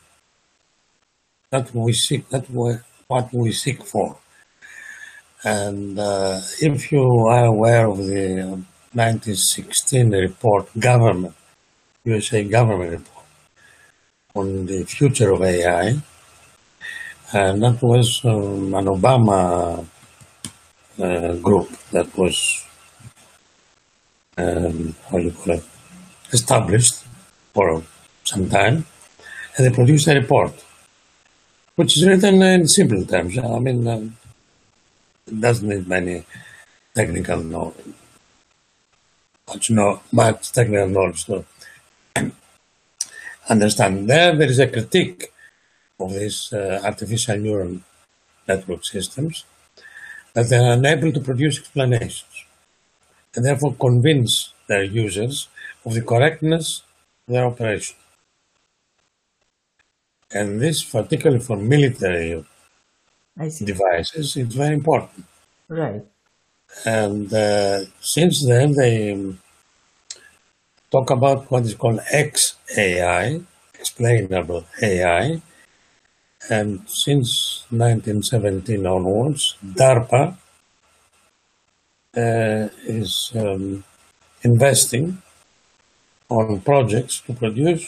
[1.50, 2.30] That we seek.
[2.30, 2.76] That we,
[3.08, 4.18] what we seek for.
[5.46, 8.64] And uh, if you are aware of the
[8.94, 11.34] 1916 report, government,
[12.06, 13.13] USA government report
[14.36, 15.96] on the future of AI,
[17.34, 19.86] and that was um, an Obama
[21.00, 22.66] uh, group that was,
[24.38, 25.64] um, how do you call it,
[26.32, 27.04] established
[27.54, 27.84] for
[28.24, 28.86] some time,
[29.56, 30.52] and they produced a report,
[31.76, 33.38] which is written in simple terms.
[33.38, 34.18] I mean, um,
[35.28, 36.26] it doesn't need many
[36.96, 37.94] technical knowledge,
[39.48, 41.46] much, no, much technical knowledge to
[43.50, 44.10] understand.
[44.10, 45.32] There, there is a critique
[46.00, 47.80] of these uh, artificial neural
[48.48, 49.46] network systems
[50.34, 52.46] that they are unable to produce explanations
[53.36, 55.48] and therefore convince their users
[55.86, 56.84] of the correctness
[57.28, 57.96] of their operation.
[60.32, 62.44] And this, particularly for military
[63.64, 65.26] devices, is very important.
[65.68, 66.04] Right.
[66.86, 69.14] And uh, since then, they
[70.94, 75.42] talk about what is called XAI, explainable AI.
[76.50, 80.38] And since 1917 onwards, DARPA
[82.16, 83.84] uh, is um,
[84.44, 85.22] investing
[86.30, 87.86] on projects to produce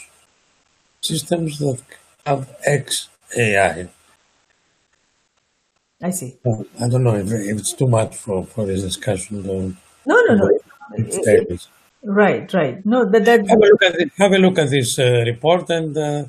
[1.01, 1.79] systems that
[2.25, 3.89] have XAI.
[6.01, 6.37] I see.
[6.81, 9.43] I don't know if, if it's too much for, for this discussion.
[9.43, 9.73] Though.
[10.05, 10.59] No, no, no.
[12.05, 12.85] Right, right.
[12.85, 15.69] No, that, that have a look at it, have a look at this uh, report,
[15.69, 16.25] and uh,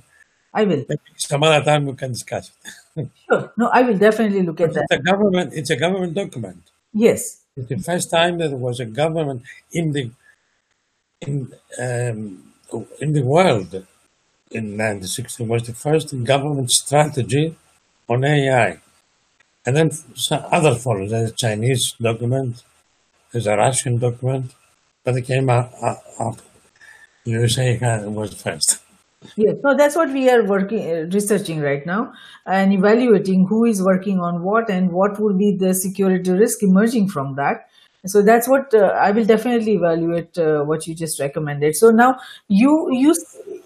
[0.53, 0.85] I will.
[1.17, 2.51] Some other time we can discuss
[2.97, 3.09] it.
[3.31, 3.53] sure.
[3.57, 4.99] No, I will definitely look at it's that.
[4.99, 5.53] A government.
[5.55, 6.63] It's a government document.
[6.93, 7.43] Yes.
[7.57, 10.11] It's the first time that there was a government in the
[11.21, 12.53] in um,
[13.01, 13.75] in the world
[14.51, 17.55] in 1960 was the first government strategy
[18.09, 18.79] on AI.
[19.65, 21.11] And then some other follows.
[21.11, 22.63] There's a Chinese document,
[23.33, 24.53] there's a Russian document,
[25.07, 25.73] but they came up.
[26.19, 26.37] up.
[27.25, 27.79] USA
[28.09, 28.81] was first.
[29.37, 32.13] Yes, so that's what we are working, uh, researching right now,
[32.45, 37.09] and evaluating who is working on what and what will be the security risk emerging
[37.09, 37.69] from that.
[38.05, 41.75] So that's what uh, I will definitely evaluate uh, what you just recommended.
[41.77, 42.17] So now
[42.49, 43.15] you you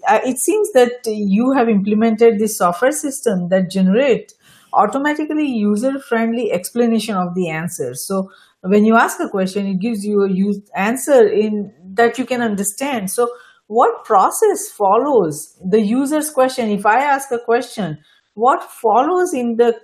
[0.07, 4.33] uh, it seems that you have implemented this software system that generate
[4.73, 7.93] automatically user-friendly explanation of the answer.
[7.93, 8.31] So
[8.61, 12.41] when you ask a question, it gives you a use answer in that you can
[12.41, 13.11] understand.
[13.11, 13.27] So
[13.67, 16.69] what process follows the user's question?
[16.69, 17.99] If I ask a question,
[18.33, 19.79] what follows in the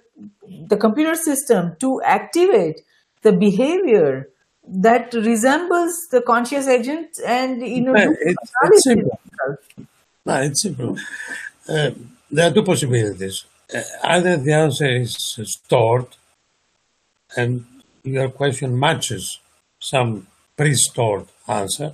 [0.68, 2.82] the computer system to activate
[3.22, 4.30] the behavior
[4.68, 9.20] that resembles the conscious agent and you know it's, it's simple.
[10.26, 10.98] No, it's simple.
[11.70, 11.92] Uh,
[12.32, 13.46] there are two possibilities.
[13.74, 16.08] Uh, either the answer is stored
[17.36, 17.66] and
[18.14, 19.40] your question matches
[19.80, 21.94] some pre-stored answer,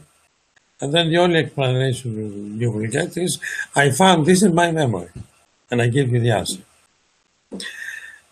[0.79, 3.39] and then the only explanation you will get is,
[3.75, 5.09] I found this in my memory,
[5.69, 6.61] and I give you the answer.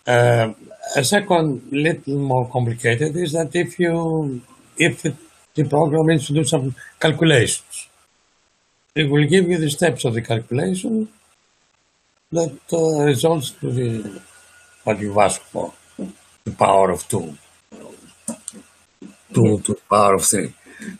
[0.06, 0.52] Uh,
[0.96, 4.40] a second, little more complicated, is that if you,
[4.76, 5.16] if it,
[5.54, 7.88] the program needs to do some calculations,
[8.94, 11.08] it will give you the steps of the calculation
[12.30, 14.20] that uh, results to the
[14.84, 15.72] what you've asked for,
[16.44, 17.38] the power of two,
[19.34, 20.52] two to the power of three.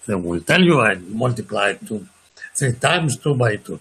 [0.07, 2.07] Then will tell you I multiply two,
[2.55, 3.81] three times two by two,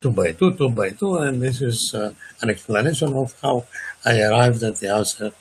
[0.00, 2.12] two by two, two by two, and this is uh,
[2.42, 3.66] an explanation of how
[4.04, 5.32] I arrived at the answer,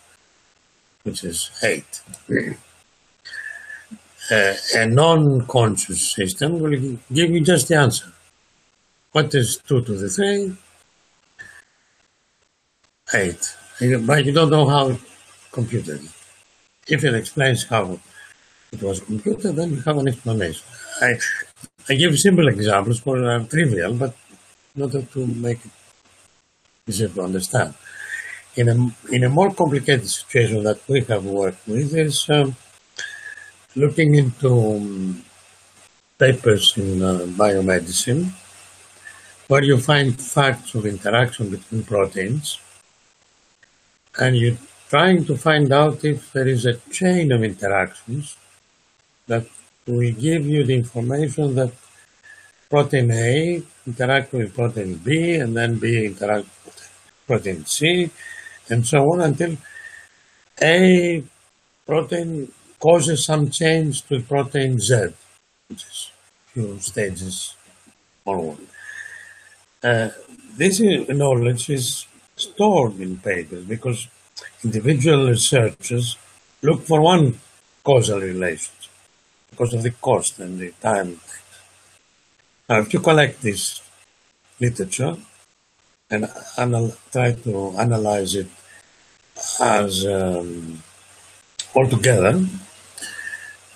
[1.04, 2.02] which is eight.
[4.32, 6.78] Uh, a non-conscious system will
[7.12, 8.14] give you just the answer.
[9.12, 10.56] What is 2 to the 3?
[13.12, 13.58] 8.
[14.06, 14.96] But you don't know how
[15.52, 16.02] computed.
[16.88, 18.00] If it explains how
[18.72, 20.64] it was computed, then you have an explanation.
[21.02, 21.20] I,
[21.90, 24.16] I give simple examples for uh, trivial, but
[24.76, 25.72] not to make it
[26.88, 27.74] easier to understand.
[28.56, 32.56] In a, in a more complicated situation that we have worked with is um,
[33.76, 35.24] looking into um,
[36.18, 38.30] papers in uh, biomedicine
[39.48, 42.60] where you find facts of interaction between proteins
[44.20, 44.58] and you're
[44.90, 48.36] trying to find out if there is a chain of interactions
[49.30, 49.46] that
[49.88, 51.72] we give you the information that
[52.70, 56.80] protein A interact with protein B and then B interact with
[57.26, 58.10] protein C
[58.70, 59.58] and so on until
[60.62, 61.24] A
[61.86, 65.14] protein causes some change to protein Z,
[65.68, 66.12] which is
[66.54, 67.56] few stages
[68.24, 68.60] forward.
[69.84, 70.10] Uh,
[70.56, 72.06] this knowledge is
[72.36, 74.08] stored in papers because
[74.64, 76.18] individual researchers
[76.62, 77.40] look for one
[77.84, 78.79] causal relation
[79.60, 81.20] because of the cost and the time.
[82.70, 83.82] Now, if you collect this
[84.60, 85.18] literature
[86.10, 88.48] and anal- try to analyze it
[89.60, 90.82] as um,
[91.76, 92.46] altogether,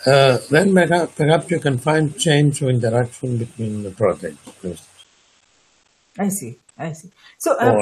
[0.05, 4.39] uh, then perhaps you can find change or interaction between the proteins.
[6.17, 6.59] I see.
[6.77, 7.11] I see.
[7.37, 7.75] So, uh,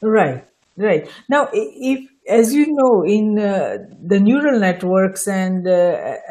[0.00, 0.44] right,
[0.76, 1.08] right.
[1.28, 5.70] Now, if, as you know, in uh, the neural networks and uh,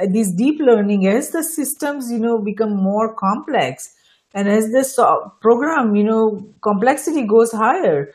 [0.02, 3.94] uh, this deep learning, as the systems, you know, become more complex,
[4.34, 8.12] and as the so- program, you know, complexity goes higher,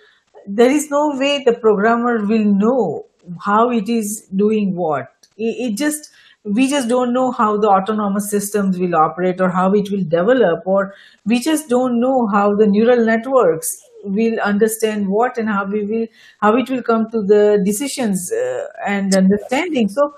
[0.47, 3.07] there is no way the programmer will know
[3.45, 5.07] how it is doing what.
[5.37, 6.11] It, it just
[6.43, 10.67] we just don't know how the autonomous systems will operate or how it will develop
[10.67, 10.95] or
[11.27, 16.07] we just don't know how the neural networks will understand what and how we will
[16.41, 20.15] how it will come to the decisions uh, and understanding so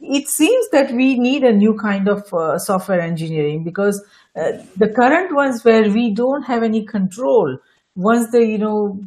[0.00, 4.04] it seems that we need a new kind of uh, software engineering because
[4.36, 7.58] uh, the current ones where we don't have any control
[7.94, 8.98] once the you know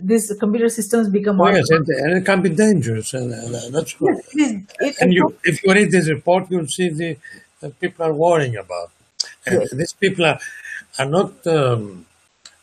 [0.00, 3.94] these computer systems become oh, yes, and, and, it can be dangerous, and, and that's
[4.00, 7.16] yes, it, it, and you, if you read this report, you'll see the
[7.60, 8.90] that people are worrying about.
[9.46, 9.70] And yes.
[9.72, 10.38] these people are
[10.98, 12.06] are not um,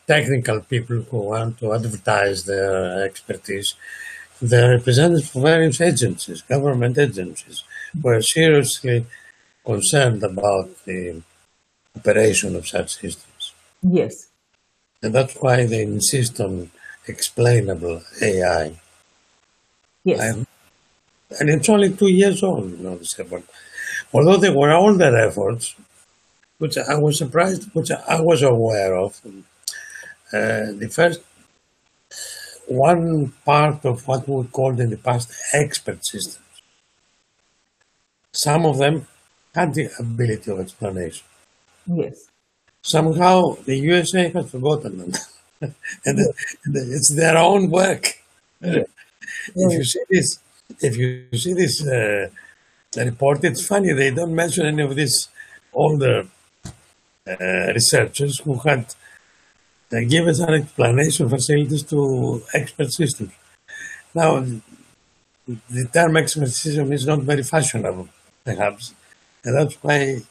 [0.06, 3.74] technical people who want to advertise their expertise.
[4.40, 7.64] They're representatives for various agencies, government agencies,
[8.00, 9.06] who are seriously
[9.64, 11.22] concerned about the
[11.96, 13.52] operation of such systems.
[13.82, 14.28] Yes.
[15.02, 16.70] And that's why they insist on
[17.06, 18.78] explainable AI.
[20.04, 20.20] Yes.
[20.20, 20.46] I'm,
[21.40, 23.44] and it's only two years old, you know, this effort.
[24.12, 25.74] Although there were older efforts,
[26.58, 29.20] which I was surprised, which I was aware of.
[30.32, 31.20] Uh, the first
[32.66, 36.44] one part of what we called in the past expert systems.
[38.32, 39.06] Some of them
[39.54, 41.24] had the ability of explanation.
[41.86, 42.28] Yes.
[42.82, 45.12] Somehow the USA has forgotten them.
[46.04, 46.18] and
[46.74, 48.22] it's their own work.
[48.60, 48.84] Yeah.
[49.54, 50.38] If you see this,
[50.80, 52.28] if you see this uh,
[52.96, 55.28] report, it's funny they don't mention any of these
[55.72, 56.26] older
[57.26, 58.94] uh, researchers who had
[59.92, 63.32] uh, given us an explanation facilities to expert systems.
[64.14, 64.44] Now,
[65.46, 68.08] the term expert system is not very fashionable,
[68.44, 68.94] perhaps,
[69.44, 70.22] and that's why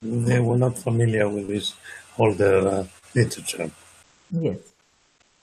[0.00, 1.74] they were not familiar with this
[2.18, 3.70] older uh, literature.
[4.30, 4.58] Yes.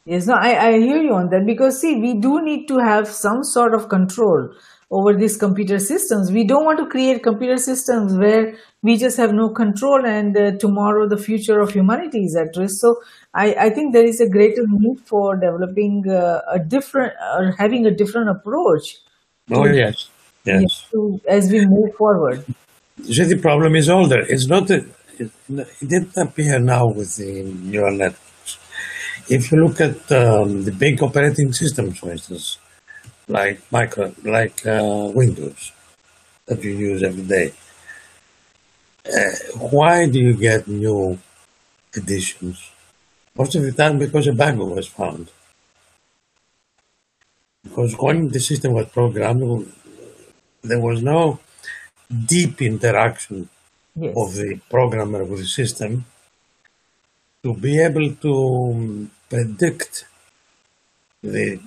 [0.05, 3.07] Yes, no, I, I hear you on that because see, we do need to have
[3.07, 4.53] some sort of control
[4.91, 6.31] over these computer systems.
[6.31, 10.51] We don't want to create computer systems where we just have no control and uh,
[10.57, 12.75] tomorrow the future of humanity is at risk.
[12.79, 12.97] So
[13.33, 17.85] I, I think there is a greater need for developing uh, a different or having
[17.85, 18.97] a different approach
[19.51, 20.09] Oh, yes.
[20.43, 20.87] Yes.
[20.91, 22.43] to, as we move forward.
[23.03, 24.19] See, the problem is older.
[24.19, 24.85] It's not, a,
[25.19, 28.57] it, it didn't appear now with the neural networks.
[29.29, 32.57] If you look at um, the big operating systems, for instance,
[33.27, 35.71] like micro, like uh, Windows,
[36.47, 37.53] that you use every day,
[39.07, 39.35] uh,
[39.71, 41.17] why do you get new
[41.95, 42.71] editions?
[43.37, 45.29] Most of the time because a bug was found.
[47.63, 49.71] Because when the system was programmed,
[50.63, 51.39] there was no
[52.25, 53.49] deep interaction
[53.95, 54.15] Yes.
[54.17, 56.05] of the programmer with the system
[57.43, 58.33] to be able to
[58.73, 60.05] um, predict
[61.21, 61.59] the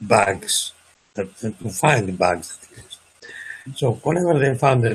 [0.00, 0.72] bugs,
[1.14, 1.26] to
[1.70, 2.58] find bugs.
[3.76, 4.92] So whenever they found a,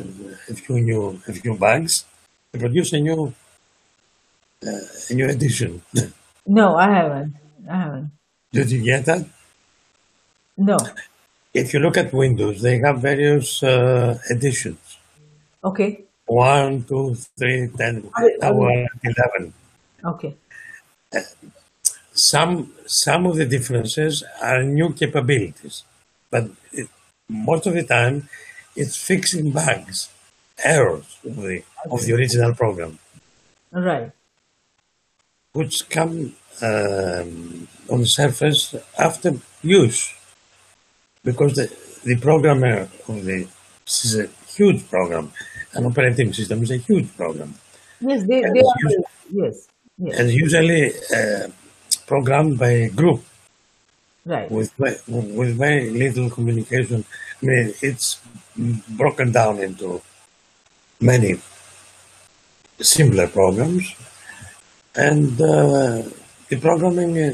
[0.49, 2.05] a few new a few bugs,
[2.51, 3.33] they produced a new
[4.65, 4.79] uh,
[5.09, 5.81] a new edition.
[6.45, 7.35] No, I haven't.
[7.71, 8.11] I haven't.
[8.51, 9.25] Did you get that?
[10.57, 10.77] No.
[11.53, 14.97] If you look at Windows, they have various uh, editions.
[15.63, 16.03] Okay.
[16.25, 19.53] One, two, three, ten, I- I- now we're at eleven.
[20.03, 20.35] Okay.
[21.13, 21.52] some
[22.13, 25.83] some of the differences are new capabilities,
[26.29, 26.87] but it,
[27.29, 28.29] most of the time
[28.75, 30.09] it's fixing bugs,
[30.63, 32.99] errors of the of the original program,
[33.71, 34.11] Right.
[35.53, 40.13] which come um, on the surface after use,
[41.23, 41.67] because the
[42.03, 43.47] the programmer of the
[43.85, 45.31] this is a huge program,
[45.73, 47.53] an operating system is a huge program,
[47.99, 49.03] Yes, they, they are.
[49.31, 49.67] Yes.
[49.97, 50.19] Yes.
[50.19, 51.47] and usually uh,
[52.07, 53.23] programmed by a group.
[54.25, 54.49] Right.
[54.49, 57.03] with with very little communication.
[57.41, 58.21] I mean, it's
[58.87, 60.01] broken down into
[61.01, 61.35] many
[62.79, 63.93] simpler programs,
[64.95, 66.03] and uh,
[66.47, 67.33] the programming, uh,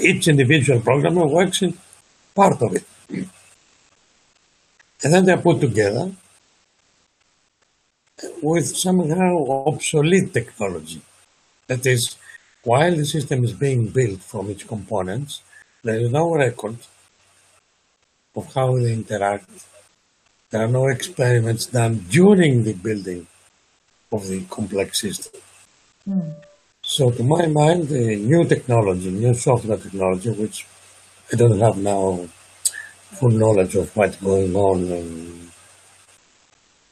[0.00, 1.76] each individual programmer works in
[2.32, 2.84] part of it,
[5.02, 6.12] and then they're put together
[8.42, 11.00] with somehow obsolete technology.
[11.66, 12.16] That is,
[12.64, 15.42] while the system is being built from its components,
[15.82, 16.76] there is no record
[18.36, 19.48] of how they interact.
[20.50, 23.26] There are no experiments done during the building
[24.10, 25.40] of the complex system.
[26.04, 26.30] Hmm.
[26.82, 30.66] So, to my mind, the new technology, new software technology, which
[31.30, 32.26] I don't have now
[33.18, 35.50] full knowledge of what's going on in,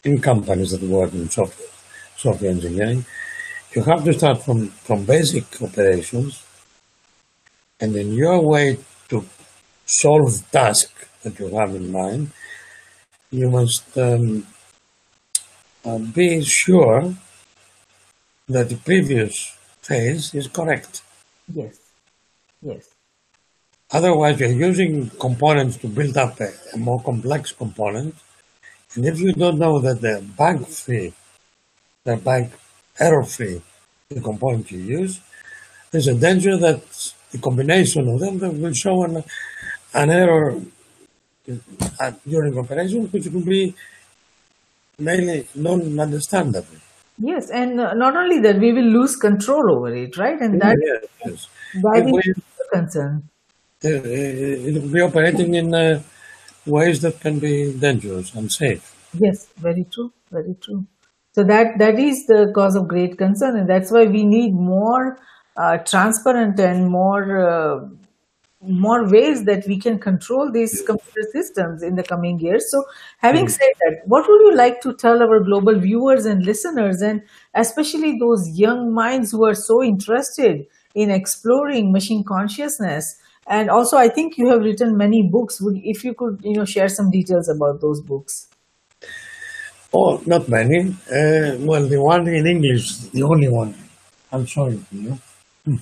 [0.05, 1.69] in companies that work in software,
[2.17, 3.07] software engineering,
[3.75, 6.45] you have to start from, from basic operations
[7.81, 9.25] and in your way to
[9.85, 10.91] solve the task
[11.23, 12.31] that you have in mind,
[13.31, 14.47] you must um,
[15.85, 17.15] uh, be sure
[18.49, 21.03] that the previous phase is correct.
[21.53, 21.79] Yes.
[22.63, 22.89] Yes.
[23.93, 28.15] Otherwise, you're using components to build up a, a more complex component.
[28.95, 31.13] And if you don't know that they're bug the
[32.05, 32.51] they're bug
[32.99, 33.63] error free,
[34.09, 35.21] the component you use,
[35.91, 36.81] there's a danger that
[37.33, 39.23] the combination of them that will show an,
[39.95, 40.61] an error
[42.01, 43.75] uh, during operation, which will be
[44.99, 46.77] mainly non-understandable.
[47.19, 50.39] Yes, and uh, not only that, we will lose control over it, right?
[50.41, 51.49] And that Yes, yes.
[51.75, 53.29] that It is the concern.
[53.85, 56.03] Uh, it will be operating in uh,
[56.67, 58.95] ways that can be dangerous, and unsafe.
[59.19, 60.87] Yes, very true, very true.
[61.37, 65.19] So that that is the cause of great concern, and that's why we need more
[65.59, 67.89] uh, transparent and more uh,
[68.63, 72.71] more ways that we can control these computer systems in the coming years.
[72.71, 72.83] So,
[73.19, 77.21] having said that, what would you like to tell our global viewers and listeners, and
[77.53, 83.21] especially those young minds who are so interested in exploring machine consciousness?
[83.47, 85.61] And also, I think you have written many books.
[85.61, 88.49] Would if you could, you know, share some details about those books.
[89.99, 90.79] Oh, not many.
[91.19, 93.75] Uh, well, the one in English, the only one.
[94.31, 95.19] I'm sorry for you.
[95.65, 95.77] Hmm.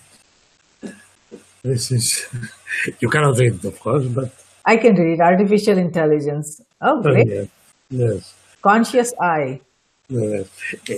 [1.62, 2.26] This is,
[3.00, 4.30] you cannot read it, of course, but
[4.64, 6.60] I can read artificial intelligence.
[6.80, 7.26] Oh, uh, great.
[7.26, 7.48] yes,
[7.90, 9.60] yes, Conscious eye.
[10.08, 10.48] yes.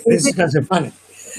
[0.04, 0.92] This has a funny,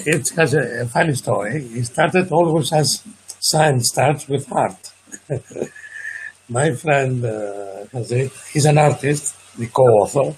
[0.06, 1.56] it has a, a funny story.
[1.80, 3.04] It started always as
[3.40, 4.92] science starts with art.
[6.50, 10.34] My friend uh, has it, he's an artist, the co-author,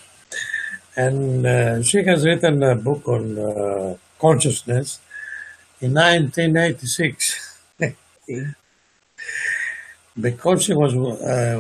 [1.06, 5.00] and uh, she has written a book on uh, consciousness
[5.80, 7.58] in 1986
[10.20, 11.60] because she was uh,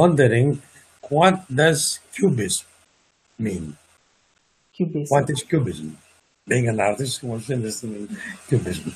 [0.00, 0.62] wondering
[1.08, 2.66] what does cubism
[3.38, 3.76] mean?
[4.74, 5.06] Cubism.
[5.14, 5.98] What is cubism?
[6.48, 8.16] Being an artist, she was interested in
[8.48, 8.94] cubism.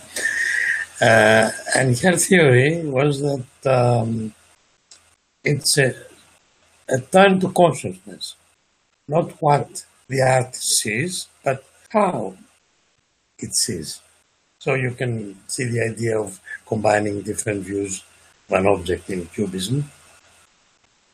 [1.01, 4.33] Uh, and her theory was that um,
[5.45, 5.95] it's a
[6.91, 8.35] a turn to consciousness,
[9.09, 12.37] not what the art sees, but how
[13.39, 14.01] it sees.
[14.59, 18.05] So you can see the idea of combining different views
[18.49, 19.91] of an object in cubism.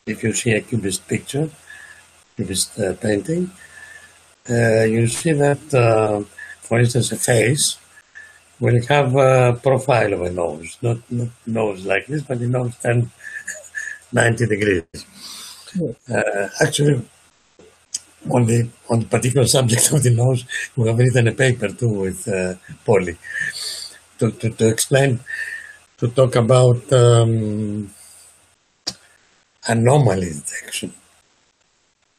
[0.06, 1.48] If you see a cubist picture,
[2.36, 3.50] cubist uh, painting,
[4.50, 6.22] uh, you see that, uh,
[6.60, 7.78] for instance, a face
[8.60, 12.76] will have a profile of a nose, not, not nose like this, but a nose
[12.82, 13.10] 10,
[14.12, 14.84] 90 degrees.
[16.08, 17.02] Uh, actually,
[18.30, 20.44] on the on the particular subject of the nose,
[20.76, 22.54] we have written a paper too with uh,
[22.84, 23.16] Polly
[24.18, 25.20] to, to, to explain,
[25.98, 27.90] to talk about um,
[29.66, 30.92] anomaly detection.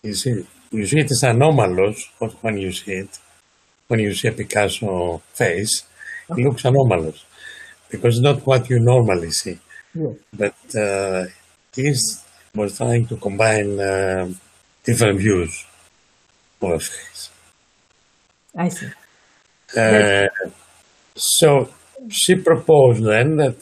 [0.03, 2.09] You see, you see it as anomalous
[2.41, 3.19] when you see it.
[3.87, 5.83] When you see a Picasso face,
[6.29, 7.23] it looks anomalous
[7.89, 9.59] because it's not what you normally see.
[9.93, 10.13] Yeah.
[10.33, 11.25] But uh,
[11.75, 11.93] he
[12.55, 14.31] was trying to combine uh,
[14.83, 15.65] different views
[16.73, 17.29] of a face.
[18.57, 18.87] I see.
[19.77, 20.27] Uh,
[21.15, 21.69] so
[22.09, 23.55] she proposed then that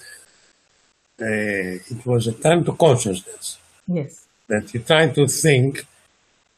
[1.22, 4.26] uh, it was a time to consciousness, Yes.
[4.48, 5.86] that you try to think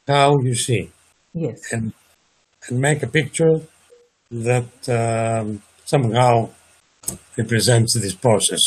[0.07, 0.89] how you see
[1.33, 1.71] Yes.
[1.71, 1.93] and,
[2.67, 3.61] and make a picture
[4.31, 6.49] that um, somehow
[7.37, 8.61] represents this process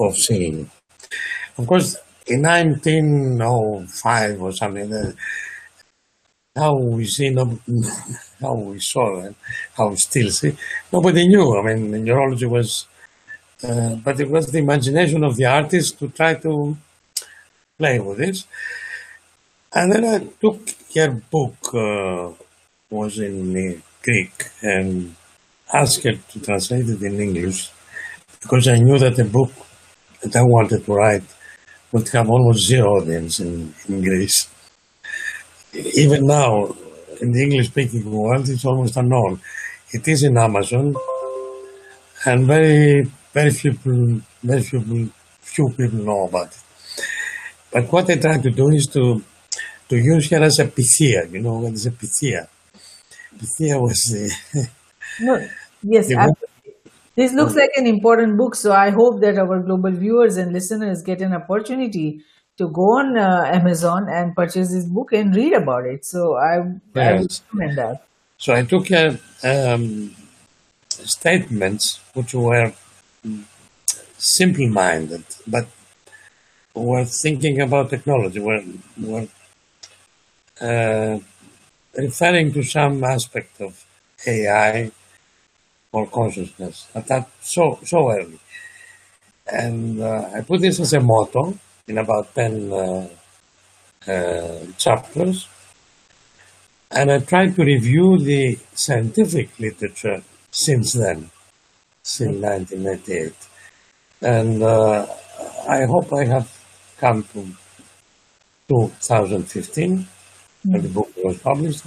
[0.00, 0.70] of seeing.
[1.58, 5.14] Of course, in 1905 or something, the,
[6.56, 7.34] how we see,
[8.40, 9.34] how we saw and
[9.76, 10.56] how we still see,
[10.92, 11.58] nobody knew.
[11.58, 12.86] I mean, neurology was,
[13.62, 16.76] uh, but it was the imagination of the artist to try to
[17.78, 18.46] play with this.
[19.72, 20.60] And then I took
[20.94, 22.32] her book, uh,
[22.90, 25.16] was in Greek, and
[25.72, 27.70] asked her to translate it in English
[28.40, 29.50] because I knew that the book
[30.22, 31.24] that I wanted to write
[31.90, 34.48] would have almost zero audience in, in Greece.
[35.74, 36.74] Even now,
[37.20, 39.40] in the English speaking world, it's almost unknown.
[39.92, 40.94] It is in Amazon,
[42.26, 43.02] and very,
[43.32, 45.08] very few people, very few people,
[45.40, 46.62] few people know about it.
[47.72, 49.22] But what I try to do is to
[49.88, 51.26] to use her as a Pythia.
[51.30, 52.48] You know what is a Pythia?
[53.38, 54.68] Pythia was the,
[55.20, 55.46] No,
[55.82, 56.34] yes, the.
[57.16, 61.00] This looks like an important book, so I hope that our global viewers and listeners
[61.02, 62.22] get an opportunity
[62.58, 66.04] to go on uh, Amazon and purchase this book and read about it.
[66.04, 66.56] So I,
[66.94, 68.06] I would recommend that.
[68.38, 70.14] So I took uh, um,
[70.88, 72.72] statements which were
[74.18, 75.66] simple-minded, but
[76.74, 78.62] were thinking about technology, were,
[79.00, 79.28] were
[80.60, 81.18] uh,
[81.96, 83.84] referring to some aspect of
[84.26, 84.90] AI
[85.92, 88.40] or consciousness at that so so early.
[89.46, 93.08] And uh, I put this as a motto in about ten uh,
[94.06, 95.48] uh, chapters.
[96.90, 101.30] And I tried to review the scientific literature since then,
[102.02, 103.32] since 1998.
[104.22, 105.06] And uh,
[105.68, 106.48] I hope I have
[106.98, 107.54] come to
[108.68, 110.06] 2015,
[110.64, 111.86] when the book was published,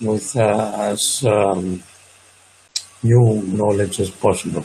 [0.00, 1.82] with uh, as um,
[3.02, 4.64] new knowledge as possible.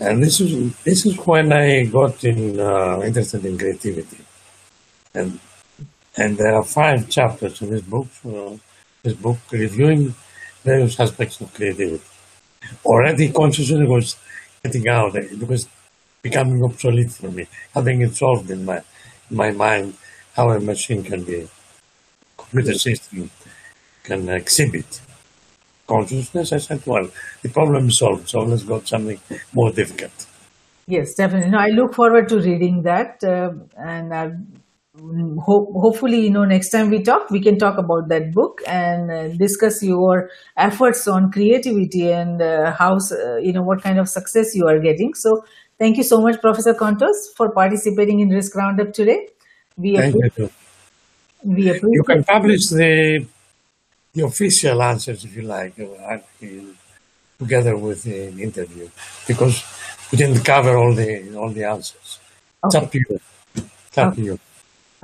[0.00, 4.24] And this is this is when I got in, uh, interested in creativity,
[5.14, 5.38] and
[6.16, 8.08] and there are five chapters in this book.
[8.24, 8.56] Uh,
[9.02, 10.14] this book reviewing
[10.64, 12.02] various aspects of creativity.
[12.82, 14.16] Already consciousness was
[14.64, 15.68] getting out; it was
[16.22, 18.78] becoming obsolete for me, having it solved in my
[19.30, 19.94] in my mind
[20.34, 21.46] how a machine can be,
[22.38, 23.30] computer system
[24.02, 25.02] can exhibit
[25.92, 26.52] consciousness.
[26.52, 27.06] I said, well,
[27.42, 29.20] the problem is solved, so let's go to something
[29.52, 30.26] more difficult.
[30.86, 31.50] Yes, definitely.
[31.50, 34.30] No, I look forward to reading that, uh, and I
[35.46, 39.10] hope hopefully you know next time we talk we can talk about that book and
[39.10, 44.08] uh, discuss your efforts on creativity and uh, how uh, you know what kind of
[44.08, 45.14] success you are getting.
[45.14, 45.44] So
[45.78, 49.28] thank you so much, Professor Kontos, for participating in Risk Roundup today.
[49.76, 50.50] We Thank appre- you.
[51.44, 51.64] we
[51.98, 53.26] You can publish the
[54.14, 55.84] the official answers if you like, uh,
[56.14, 56.18] uh,
[57.38, 58.88] together with the interview,
[59.26, 59.62] because
[60.12, 62.18] we didn't cover all the all the answers.
[62.64, 62.86] It's Okay.
[62.86, 63.20] up to you.
[63.88, 64.38] It's up to you.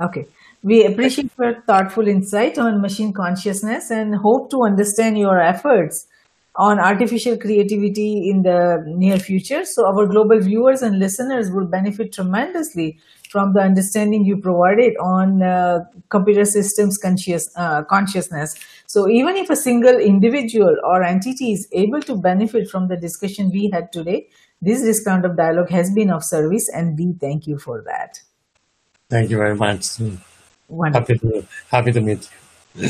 [0.01, 0.25] Okay.
[0.63, 6.07] We appreciate your thoughtful insight on machine consciousness and hope to understand your efforts
[6.55, 9.63] on artificial creativity in the near future.
[9.65, 12.97] So, our global viewers and listeners will benefit tremendously
[13.29, 18.55] from the understanding you provided on uh, computer systems conscious, uh, consciousness.
[18.87, 23.51] So, even if a single individual or entity is able to benefit from the discussion
[23.51, 24.27] we had today,
[24.61, 28.21] this Risk Roundup dialogue has been of service, and we thank you for that.
[29.09, 29.85] Thank you very much.
[30.67, 31.15] Wonderful.
[31.15, 32.29] Happy to happy to meet
[32.75, 32.89] you.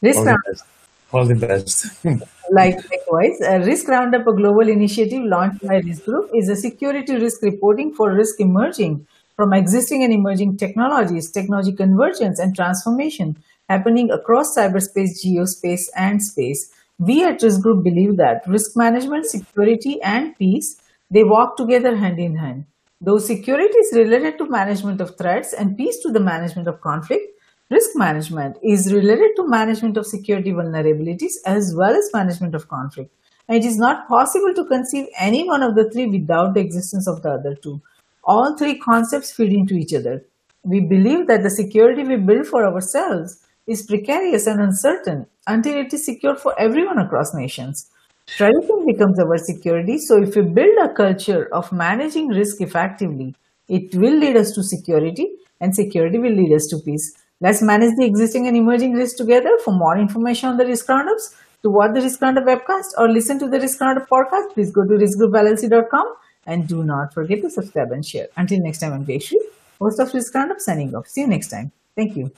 [0.00, 0.64] Risk All the Roundup, best.
[1.12, 2.04] All the best.
[2.50, 7.16] like likewise, a Risk Roundup, a global initiative launched by Risk Group, is a security
[7.16, 9.06] risk reporting for risk emerging
[9.42, 13.36] from existing and emerging technologies, technology convergence and transformation
[13.68, 16.70] happening across cyberspace, geospace, and space.
[16.98, 20.80] We at Risk Group believe that risk management, security, and peace
[21.10, 22.66] they walk together hand in hand.
[23.00, 27.26] Though security is related to management of threats and peace to the management of conflict,
[27.68, 33.12] risk management is related to management of security vulnerabilities as well as management of conflict.
[33.48, 37.08] And it is not possible to conceive any one of the three without the existence
[37.08, 37.82] of the other two.
[38.24, 40.24] All three concepts feed into each other.
[40.62, 45.92] We believe that the security we build for ourselves is precarious and uncertain until it
[45.92, 47.90] is secure for everyone across nations.
[48.26, 53.34] Tradition becomes our security, so if we build a culture of managing risk effectively,
[53.68, 55.28] it will lead us to security,
[55.60, 57.16] and security will lead us to peace.
[57.40, 59.50] Let's manage the existing and emerging risks together.
[59.64, 63.38] For more information on the Risk Roundups, to watch the Risk Roundup webcast or listen
[63.40, 66.14] to the Risk Roundup podcast, please go to riskgroupllc.com
[66.46, 68.28] and do not forget to subscribe and share.
[68.36, 69.36] Until next time, I'm Jayshree,
[69.78, 71.08] host of Risk Roundup, signing off.
[71.08, 71.72] See you next time.
[71.96, 72.32] Thank you.